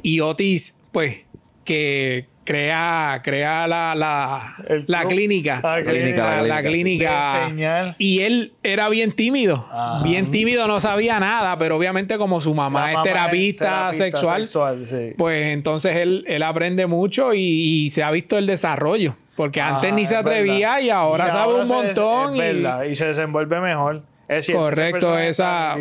y 0.02 0.20
Otis, 0.20 0.78
pues, 0.90 1.18
que 1.64 2.26
crea, 2.44 3.20
crea 3.22 3.66
la, 3.68 3.94
la, 3.94 4.54
El 4.68 4.84
la 4.88 5.04
clínica. 5.04 5.60
Ah, 5.62 5.78
clínica, 5.84 6.42
la, 6.42 6.62
clínica. 6.62 7.94
Y 7.98 8.20
él 8.20 8.52
era 8.62 8.88
bien 8.88 9.12
tímido. 9.12 9.64
Ajá. 9.70 10.02
Bien 10.02 10.30
tímido, 10.30 10.66
no 10.66 10.80
sabía 10.80 11.20
nada, 11.20 11.56
pero 11.58 11.76
obviamente 11.76 12.18
como 12.18 12.40
su 12.40 12.52
mamá, 12.54 12.88
es 12.90 12.94
mamá 12.96 13.02
terapista, 13.04 13.92
sexual, 13.92 14.48
sí. 14.48 15.14
pues 15.16 15.46
entonces 15.46 15.96
él, 15.96 16.24
él 16.26 16.42
aprende 16.42 16.86
mucho 16.86 17.32
y, 17.34 17.40
y 17.40 17.90
se 17.90 18.02
ha 18.02 18.10
visto 18.10 18.36
el 18.38 18.46
desarrollo. 18.46 19.16
Porque 19.36 19.60
antes 19.62 19.90
Ah, 19.92 19.94
ni 19.94 20.04
se 20.04 20.14
atrevía 20.14 20.72
verdad. 20.74 20.80
y 20.82 20.90
ahora 20.90 21.30
sabe 21.30 21.54
un 21.54 21.66
se- 21.66 21.72
montón. 21.72 22.34
es 22.34 22.36
y, 22.36 22.40
verdad, 22.40 22.82
y 22.84 22.94
se 22.94 23.06
desenvuelve 23.06 23.60
mejor. 23.60 24.02
Es 24.28 24.46
cierto, 24.46 24.62
Correcto, 24.64 25.18
esa. 25.18 25.76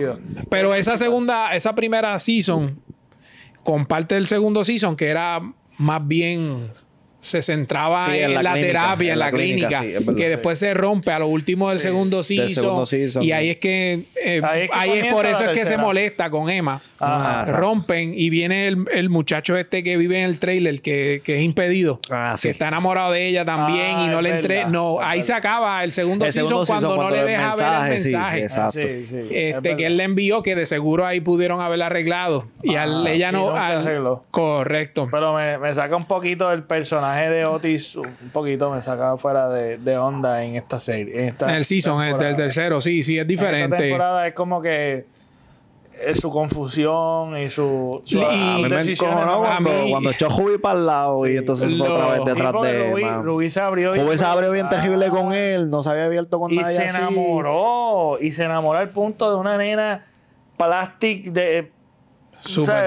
Pero 0.49 0.73
esa 0.73 0.95
segunda, 0.95 1.53
esa 1.53 1.75
primera 1.75 2.17
season, 2.19 2.79
con 3.63 3.85
parte 3.85 4.15
del 4.15 4.25
segundo 4.27 4.63
season, 4.63 4.95
que 4.95 5.07
era 5.09 5.41
más 5.77 6.07
bien 6.07 6.69
se 7.21 7.41
centraba 7.43 8.07
Sí, 8.07 8.17
en, 8.17 8.23
en 8.25 8.33
la 8.33 8.41
la, 8.43 8.51
clínica, 8.53 8.67
terapia, 8.67 9.13
en 9.13 9.19
la, 9.19 9.31
clínica, 9.31 9.81
sí, 9.81 9.87
es 9.93 9.93
verdad. 10.05 10.15
que 10.15 10.29
después 10.29 10.57
se 10.59 10.73
rompe 10.73 11.11
a 11.11 11.19
lo 11.19 11.27
último 11.27 11.69
del 11.69 11.79
segundo 11.79 12.23
season, 12.23 12.49
segundo 12.49 12.85
season. 12.87 13.23
y 13.23 13.31
ahí 13.31 13.49
es 13.51 13.57
que, 13.57 14.01
eh, 14.25 14.41
Ahí 14.43 14.61
es 14.63 14.69
que 14.71 14.77
ahí 14.77 14.91
es 14.99 15.13
por 15.13 15.25
eso 15.27 15.43
es 15.45 15.57
que 15.57 15.65
se 15.65 15.77
molesta 15.77 16.29
con 16.31 16.49
Emma. 16.49 16.81
Ajá, 16.99 17.41
exacto. 17.41 17.61
rompen 17.61 18.13
y 18.15 18.29
viene 18.29 18.67
el, 18.67 18.85
el 18.91 19.09
muchacho 19.09 19.55
este 19.57 19.81
que 19.83 19.97
vive 19.97 20.19
en 20.19 20.25
el 20.25 20.37
trailer 20.39 20.81
que, 20.81 21.21
que 21.23 21.37
es 21.37 21.43
impedido 21.43 21.99
Ah, 22.11 22.35
sí. 22.37 22.47
que 22.47 22.51
está 22.51 22.67
enamorado 22.67 23.11
de 23.11 23.27
ella 23.27 23.43
también 23.45 23.97
Ah, 23.97 24.03
y 24.05 24.07
no 24.09 24.21
le 24.21 24.29
entre 24.31 24.55
verdad, 24.57 24.69
no 24.71 24.99
ahí 25.01 25.21
se 25.23 25.33
acaba 25.33 25.83
el 25.83 25.91
segundo 25.91 26.25
El 26.25 26.31
season 26.33 26.65
cuando, 26.65 26.95
no 26.97 27.09
le 27.09 27.23
deja 27.23 27.55
ver 27.55 27.65
el 27.85 27.89
mensaje, 27.89 28.43
exacto. 28.43 28.79
Sí, 28.81 29.05
sí, 29.09 29.15
es 29.31 29.55
este 29.55 29.75
que 29.75 29.85
él 29.87 29.97
le 29.97 30.03
envió 30.03 30.41
que 30.43 30.55
de 30.55 30.65
seguro 30.65 31.05
ahí 31.05 31.21
pudieron 31.21 31.59
haberla 31.61 31.87
arreglado 31.87 32.47
y 32.63 32.75
Ah, 32.75 32.83
al, 32.83 33.05
ella 33.07 33.31
no 33.31 33.51
al- 33.55 34.19
correcto 34.31 35.07
Pero 35.11 35.33
me, 35.35 35.57
me 35.57 35.73
saca 35.73 35.95
un 35.95 36.05
poquito 36.05 36.51
el 36.51 36.63
personaje 36.63 37.10
de 37.15 37.45
Otis, 37.45 37.95
un 37.95 38.29
poquito 38.31 38.69
me 38.71 38.81
saca 38.81 39.17
fuera 39.17 39.49
de, 39.49 39.77
de 39.77 39.97
onda 39.97 40.43
en 40.43 40.55
esta 40.55 40.79
serie. 40.79 41.19
En 41.23 41.27
esta 41.29 41.55
el 41.55 41.65
season 41.65 41.95
este, 42.01 42.09
temporada. 42.09 42.29
el 42.29 42.35
tercero 42.37 42.81
sí 42.81 43.03
sí 43.03 43.17
es 43.17 43.21
En 43.23 43.27
diferente 43.27 43.75
Esta 43.75 43.77
temporada 43.77 44.27
es 44.27 44.33
como 44.33 44.61
que 44.61 45.05
es 46.03 46.17
su 46.17 46.31
confusión 46.31 47.37
y 47.37 47.49
su, 47.49 48.01
su 48.05 48.19
Y- 48.19 48.67
decisiones 48.69 49.23
no- 49.25 49.39
cuando, 49.41 49.69
cuando 49.89 50.09
echó 50.09 50.29
Jubi 50.31 50.57
para 50.57 50.79
el 50.79 50.85
lado 50.87 51.27
y 51.27 51.37
entonces 51.37 51.75
fue 51.77 51.87
otra 51.87 52.13
vez 52.13 52.25
detrás 52.25 52.53
de 52.63 52.89
Rubí. 52.91 53.03
Rubí 53.21 53.49
se 53.51 53.59
abrió. 53.59 53.95
y- 53.95 53.99
Jubi 53.99 54.17
se 54.17 54.25
abrió 54.25 54.51
bien 54.51 54.67
terrible 54.69 55.09
con 55.09 55.33
él, 55.33 55.69
no 55.69 55.83
se 55.83 55.89
había 55.89 56.05
abierto 56.05 56.39
con 56.39 56.51
Y 56.51 56.55
nadie 56.57 56.75
se 56.75 56.85
así. 56.85 56.97
enamoró. 56.97 58.17
Y 58.19 58.31
se 58.31 58.45
enamoró 58.45 58.79
al 58.79 58.89
punto 58.89 59.29
de 59.29 59.35
una 59.35 59.57
nena 59.57 60.05
plastic 60.57 61.25
de. 61.31 61.71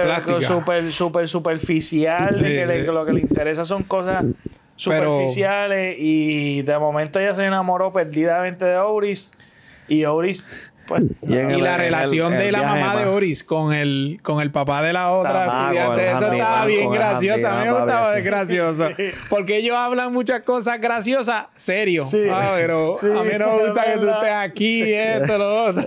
Plástica. 0.02 0.40
Súper, 0.42 0.92
súper 0.92 1.28
superficial. 1.28 2.40
de 2.40 2.48
que 2.48 2.66
le- 2.66 2.80
Sí. 2.80 2.86
que 2.86 2.92
lo 2.92 3.04
que 3.06 3.12
le 3.12 3.20
interesa 3.20 3.64
son 3.64 3.82
cosas 3.84 4.24
superficiales. 4.76 5.96
Y 5.98 6.62
de 6.62 6.78
momento 6.78 7.18
ella 7.20 7.34
se 7.34 7.44
enamoró 7.46 7.92
perdidamente 7.92 8.64
de 8.64 8.74
Auris. 8.74 9.32
Y 9.88 10.04
Auris, 10.04 10.46
pues. 10.86 11.02
Y 11.26 11.36
en 11.36 11.50
y 11.50 11.54
el- 11.54 11.64
la 11.64 11.74
el- 11.76 11.80
relación 11.80 12.32
el 12.34 12.38
de 12.38 12.52
la 12.52 12.62
mamá 12.62 12.96
de. 12.96 13.06
Oris 13.06 13.42
con 13.44 13.72
el, 13.72 14.18
con 14.22 14.40
el 14.40 14.50
papá 14.50 14.82
de 14.82 14.92
la 14.92 15.10
otra 15.10 15.44
Tamago, 15.46 15.72
estudiante, 15.72 16.02
el 16.10 16.16
eso 16.16 16.32
estaba 16.32 16.66
bien 16.66 16.90
gracioso. 16.90 17.48
A 17.48 17.56
mí 17.60 17.64
me 17.66 17.72
gustaba 17.72 18.12
de 18.12 18.22
gracioso. 18.22 18.88
Porque 19.28 19.56
ellos 19.58 19.76
hablan 19.76 20.12
muchas 20.12 20.40
cosas 20.40 20.80
graciosas, 20.80 21.44
serio. 21.54 22.04
Sí. 22.04 22.22
Ah, 22.30 22.52
pero 22.56 22.94
Sí, 22.98 23.06
a 23.06 23.22
mí 23.22 23.30
no 23.38 23.56
me 23.56 23.66
gusta 23.66 23.84
que 23.84 23.98
tú 23.98 24.08
estés 24.08 24.32
aquí, 24.32 24.82
esto, 24.92 25.38
lo 25.38 25.64
otro. 25.66 25.84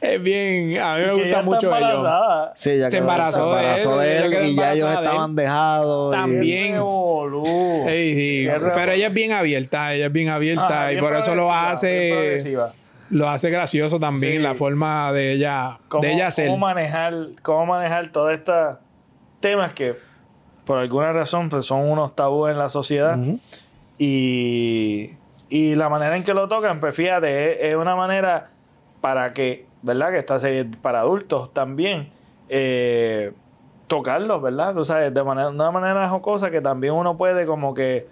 es 0.00 0.22
bien, 0.22 0.78
a 0.78 0.96
mí 0.96 1.04
me 1.06 1.12
gusta 1.14 1.42
mucho 1.42 1.76
ellos. 1.76 2.06
Sí, 2.54 2.70
Se 2.88 2.98
embarazó 2.98 3.54
de 3.54 3.60
embarazó 3.60 4.02
él, 4.02 4.30
de 4.30 4.48
y 4.48 4.54
ya 4.54 4.72
ellos 4.74 4.88
de 4.88 4.94
estaban 4.96 5.34
dejados. 5.36 6.12
También. 6.14 6.74
Sí, 6.74 8.48
Pero 8.74 8.92
ella 8.92 9.06
es 9.08 9.14
bien 9.14 9.32
abierta, 9.32 9.94
ella 9.94 10.06
es 10.06 10.12
bien 10.12 10.28
abierta 10.28 10.90
y 10.92 10.94
bien 10.94 11.04
por 11.04 11.16
eso 11.16 11.34
lo 11.34 11.52
hace. 11.52 12.38
Lo 13.10 13.28
hace 13.28 13.50
gracioso 13.50 13.98
también 13.98 14.34
Sí. 14.34 14.38
la 14.40 14.54
forma 14.54 15.12
de 15.12 15.32
ella 15.32 15.78
de 16.00 16.12
ella 16.14 16.30
ser. 16.30 16.46
cómo 16.48 16.58
manejar 16.58 17.14
cómo 17.42 17.66
manejar 17.66 18.08
todos 18.08 18.32
estos 18.32 18.76
temas 19.40 19.72
que 19.72 19.94
por 20.64 20.78
alguna 20.78 21.12
razón 21.12 21.48
pues, 21.48 21.64
son 21.66 21.88
unos 21.88 22.14
tabúes 22.14 22.52
en 22.52 22.58
la 22.58 22.68
sociedad 22.68 23.16
y, 23.98 25.10
y 25.48 25.74
la 25.74 25.88
manera 25.88 26.16
en 26.16 26.24
que 26.24 26.34
lo 26.34 26.48
tocan 26.48 26.80
pues 26.80 26.94
fíjate 26.94 27.52
es, 27.66 27.70
es 27.72 27.76
una 27.76 27.96
manera 27.96 28.50
para 29.00 29.32
que 29.32 29.66
verdad 29.82 30.10
que 30.10 30.18
esta 30.18 30.38
serie 30.38 30.66
para 30.82 31.00
adultos 31.00 31.52
también 31.54 32.10
eh, 32.48 33.32
tocarlos 33.86 34.42
verdad 34.42 34.74
tú 34.74 34.84
sabes 34.84 35.12
de 35.14 35.22
manera 35.24 35.48
una 35.48 35.70
manera 35.70 36.08
jocosa 36.08 36.50
que 36.50 36.60
también 36.60 36.92
uno 36.94 37.16
puede 37.16 37.46
como 37.46 37.74
que 37.74 38.06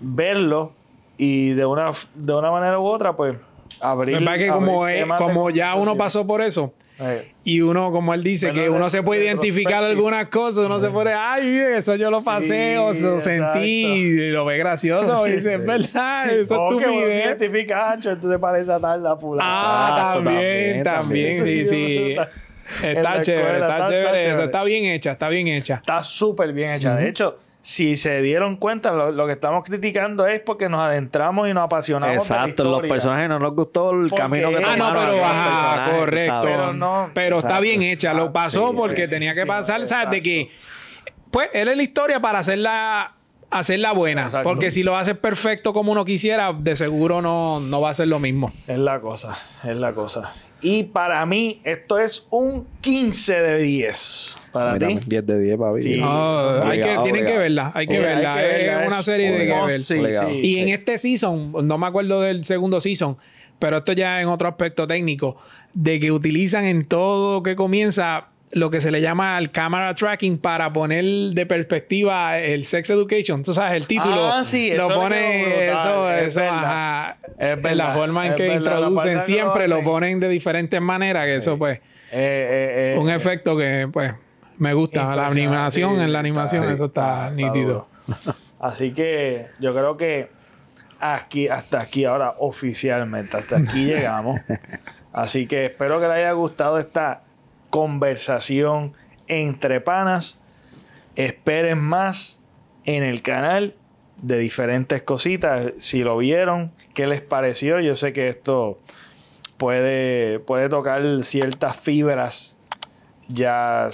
verlo 0.00 0.72
y 1.18 1.50
de 1.52 1.64
una 1.64 1.92
de 2.14 2.34
una 2.34 2.50
manera 2.50 2.78
u 2.78 2.86
otra 2.86 3.14
pues 3.16 3.36
abrir 3.80 4.18
¿Verdad 4.18 4.36
que 4.38 4.48
como, 4.48 4.84
abrir 4.84 4.96
es- 4.98 5.12
como 5.18 5.50
ya 5.50 5.74
uno 5.74 5.96
pasó 5.96 6.26
por 6.26 6.40
eso 6.42 6.72
Eh, 6.98 7.30
y 7.44 7.60
uno, 7.60 7.92
como 7.92 8.14
él 8.14 8.22
dice, 8.22 8.46
Bueno, 8.48 8.62
que 8.62 8.70
uno 8.70 8.88
se 8.90 9.02
puede 9.02 9.20
de 9.20 9.26
identificar 9.26 9.84
algunas 9.84 10.26
cosas, 10.28 10.64
uno 10.64 10.80
se 10.80 10.88
pone, 10.88 11.12
ay, 11.12 11.46
eso 11.76 11.94
yo 11.96 12.10
lo 12.10 12.22
pasé 12.22 12.72
Sí, 12.72 12.76
o 12.78 12.84
lo 12.84 13.14
exacto. 13.16 13.20
sentí 13.20 13.84
y 13.84 14.30
lo 14.30 14.44
ve 14.46 14.56
gracioso 14.58 15.28
y 15.28 15.32
dice, 15.32 15.54
es 15.56 15.66
verdad, 15.66 16.30
eso 16.30 16.58
Oh, 16.60 16.72
es 16.72 16.78
se 16.78 16.90
estupidez. 16.90 17.26
identifica, 17.26 17.98
te 18.00 18.38
pareces 18.38 18.70
a 18.70 18.80
tal 18.80 19.02
la 19.02 19.14
fulana. 19.16 19.46
Ah, 19.46 19.88
Exacto, 19.90 20.24
también, 20.24 20.82
también, 20.84 21.36
también, 21.38 21.44
sí, 21.44 21.66
sí. 21.66 22.16
Está 22.82 23.20
chévere, 23.20 23.44
escuela, 23.46 23.58
está 23.58 23.68
está- 23.68 23.76
está 23.78 23.86
chévere. 23.90 24.18
eso 24.20 24.28
chévere. 24.30 24.44
Está 24.46 24.64
bien 24.64 24.84
hecha, 24.86 25.10
está 25.12 25.28
bien 25.28 25.46
hecha. 25.48 25.74
Está 25.76 26.02
súper 26.02 26.52
bien 26.52 26.70
hecha. 26.72 26.96
De 26.96 27.08
hecho, 27.08 27.38
si 27.68 27.96
se 27.96 28.22
dieron 28.22 28.58
cuenta, 28.58 28.92
lo, 28.92 29.10
lo 29.10 29.26
que 29.26 29.32
estamos 29.32 29.64
criticando 29.64 30.24
es 30.28 30.38
porque 30.40 30.68
nos 30.68 30.80
adentramos 30.82 31.48
y 31.48 31.52
nos 31.52 31.64
apasionamos. 31.64 32.12
de 32.28 32.34
la 32.34 32.40
Exacto, 32.44 32.62
los 32.62 32.80
personajes 32.82 33.28
no 33.28 33.40
nos 33.40 33.54
gustó 33.56 33.90
el 33.90 34.08
Porque- 34.08 34.22
camino 34.22 34.50
que 34.50 34.58
Ah, 34.58 34.68
Ah, 34.68 34.76
no, 34.76 34.86
tomaron 34.86 35.14
pero 35.16 35.24
ajá, 35.24 35.98
correcto. 35.98 36.32
¿sabes? 36.32 36.48
Pero 36.56 36.72
no- 36.74 37.10
Pero 37.12 37.38
está 37.40 37.58
bien 37.58 37.82
hecha. 37.82 38.14
Lo 38.14 38.32
pasó 38.32 38.68
sí, 38.70 38.74
porque 38.76 39.06
sí, 39.08 39.12
tenía 39.14 39.32
que 39.34 39.40
sí, 39.42 39.46
pasar, 39.48 39.80
no, 39.80 39.86
¿sabes? 39.86 40.10
De 40.10 40.22
que, 40.22 40.48
pues, 41.32 41.48
él 41.54 41.66
es 41.66 41.76
la 41.76 41.82
historia 41.82 42.20
para 42.20 42.38
hacerla, 42.38 43.14
hacerla 43.50 43.90
buena. 43.90 44.26
Exacto. 44.26 44.48
Porque 44.48 44.70
si 44.70 44.84
lo 44.84 44.96
haces 44.96 45.16
perfecto 45.16 45.72
como 45.72 45.90
uno 45.90 46.04
quisiera, 46.04 46.52
de 46.56 46.76
seguro 46.76 47.20
no, 47.20 47.58
no 47.58 47.80
va 47.80 47.90
a 47.90 47.94
ser 47.94 48.06
lo 48.06 48.20
mismo. 48.20 48.52
Es 48.68 48.78
la 48.78 49.00
cosa, 49.00 49.36
es 49.64 49.76
la 49.76 49.92
cosa. 49.92 50.32
Y 50.62 50.84
para 50.84 51.24
mí, 51.26 51.60
esto 51.64 51.98
es 51.98 52.26
un 52.30 52.66
15 52.80 53.40
de 53.42 53.58
10. 53.62 54.36
Para 54.52 54.72
Mira, 54.72 54.88
ti. 54.88 54.98
10 55.06 55.26
de 55.26 55.40
10, 55.40 55.58
papi. 55.58 55.82
Sí. 55.82 56.00
Ah, 56.02 56.62
hay 56.64 56.78
que, 56.78 56.84
Obligado, 56.84 57.02
tienen 57.02 57.26
que 57.26 57.38
verla, 57.38 57.72
hay 57.74 57.86
que 57.86 57.92
Sí, 57.92 57.98
hay 57.98 58.04
verla. 58.04 58.34
que 58.36 58.46
verla, 58.46 58.80
es 58.82 58.86
una 58.88 59.02
serie 59.02 59.32
de 59.32 59.46
que 59.46 59.62
ver. 59.66 59.80
Sí, 59.80 59.94
Obligado. 59.98 60.30
sí. 60.30 60.40
Y 60.42 60.58
en 60.60 60.68
este 60.70 60.98
season, 60.98 61.52
no 61.66 61.78
me 61.78 61.86
acuerdo 61.86 62.22
del 62.22 62.44
segundo 62.44 62.80
season, 62.80 63.16
pero 63.58 63.78
esto 63.78 63.92
ya 63.92 64.20
en 64.22 64.28
otro 64.28 64.48
aspecto 64.48 64.86
técnico, 64.86 65.36
de 65.74 66.00
que 66.00 66.10
utilizan 66.10 66.64
en 66.64 66.86
todo 66.86 67.42
que 67.42 67.54
comienza 67.54 68.28
lo 68.52 68.70
que 68.70 68.80
se 68.80 68.90
le 68.90 69.00
llama 69.00 69.36
el 69.38 69.50
camera 69.50 69.94
tracking 69.94 70.38
para 70.38 70.72
poner 70.72 71.04
de 71.04 71.46
perspectiva 71.46 72.38
el 72.38 72.64
sex 72.64 72.90
education. 72.90 73.42
Tú 73.42 73.52
sabes, 73.52 73.72
el 73.72 73.86
título 73.86 74.32
Ah, 74.32 74.44
sí, 74.44 74.72
lo 74.74 74.88
pone 74.88 75.68
eso, 75.68 76.12
es 76.12 76.28
eso, 76.28 76.48
ajá. 76.48 77.16
La 77.38 77.92
forma 77.92 78.28
en 78.28 78.34
que 78.34 78.54
introducen 78.54 79.20
siempre 79.20 79.68
lo, 79.68 79.82
ponen 79.82 80.20
de 80.20 80.28
diferentes 80.28 80.80
maneras, 80.80 81.26
que 81.26 81.36
eso 81.36 81.58
pues 81.58 81.78
Eh, 81.78 81.82
eh, 82.12 82.94
eh, 82.94 82.98
un 82.98 83.10
efecto 83.10 83.56
que 83.56 83.88
pues 83.92 84.14
me 84.58 84.72
gusta. 84.74 85.14
La 85.16 85.26
animación, 85.26 86.00
en 86.00 86.12
la 86.12 86.20
animación, 86.20 86.64
eso 86.70 86.86
está, 86.86 87.30
nítido. 87.30 87.88
Así 88.60 88.92
que 88.92 89.48
yo 89.58 89.72
creo 89.74 89.96
que 89.96 90.30
aquí, 91.00 91.48
hasta 91.48 91.80
aquí, 91.80 92.04
ahora 92.04 92.34
oficialmente, 92.38 93.36
hasta 93.36 93.58
aquí 93.58 93.84
llegamos. 93.86 94.40
Así 95.12 95.46
que 95.46 95.66
espero 95.66 96.00
que 96.00 96.06
les 96.06 96.16
haya 96.16 96.32
gustado 96.32 96.78
esta 96.78 97.22
conversación 97.76 98.94
entre 99.28 99.82
panas. 99.82 100.40
Esperen 101.14 101.78
más 101.78 102.40
en 102.86 103.02
el 103.02 103.20
canal 103.20 103.74
de 104.16 104.38
diferentes 104.38 105.02
cositas. 105.02 105.74
Si 105.76 106.02
lo 106.02 106.16
vieron, 106.16 106.72
¿qué 106.94 107.06
les 107.06 107.20
pareció? 107.20 107.78
Yo 107.80 107.94
sé 107.94 108.14
que 108.14 108.30
esto 108.30 108.78
puede, 109.58 110.38
puede 110.38 110.70
tocar 110.70 111.02
ciertas 111.22 111.78
fibras 111.78 112.56
ya 113.28 113.90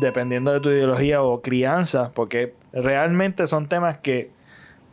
dependiendo 0.00 0.50
de 0.54 0.60
tu 0.60 0.70
ideología 0.70 1.20
o 1.20 1.42
crianza, 1.42 2.12
porque 2.14 2.54
realmente 2.72 3.46
son 3.46 3.68
temas 3.68 3.98
que 3.98 4.30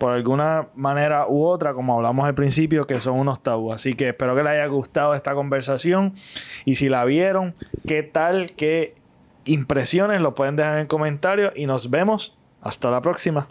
por 0.01 0.13
alguna 0.13 0.65
manera 0.73 1.27
u 1.27 1.45
otra, 1.45 1.75
como 1.75 1.93
hablamos 1.93 2.25
al 2.25 2.33
principio, 2.33 2.85
que 2.85 2.99
son 2.99 3.19
unos 3.19 3.43
tabú. 3.43 3.71
Así 3.71 3.93
que 3.93 4.09
espero 4.09 4.35
que 4.35 4.41
les 4.41 4.53
haya 4.53 4.65
gustado 4.65 5.13
esta 5.13 5.35
conversación 5.35 6.15
y 6.65 6.73
si 6.73 6.89
la 6.89 7.05
vieron, 7.05 7.53
qué 7.85 8.01
tal, 8.01 8.53
qué 8.53 8.95
impresiones, 9.45 10.19
lo 10.19 10.33
pueden 10.33 10.55
dejar 10.55 10.79
en 10.79 10.87
comentarios 10.87 11.53
y 11.55 11.67
nos 11.67 11.91
vemos 11.91 12.35
hasta 12.63 12.89
la 12.89 13.01
próxima. 13.01 13.45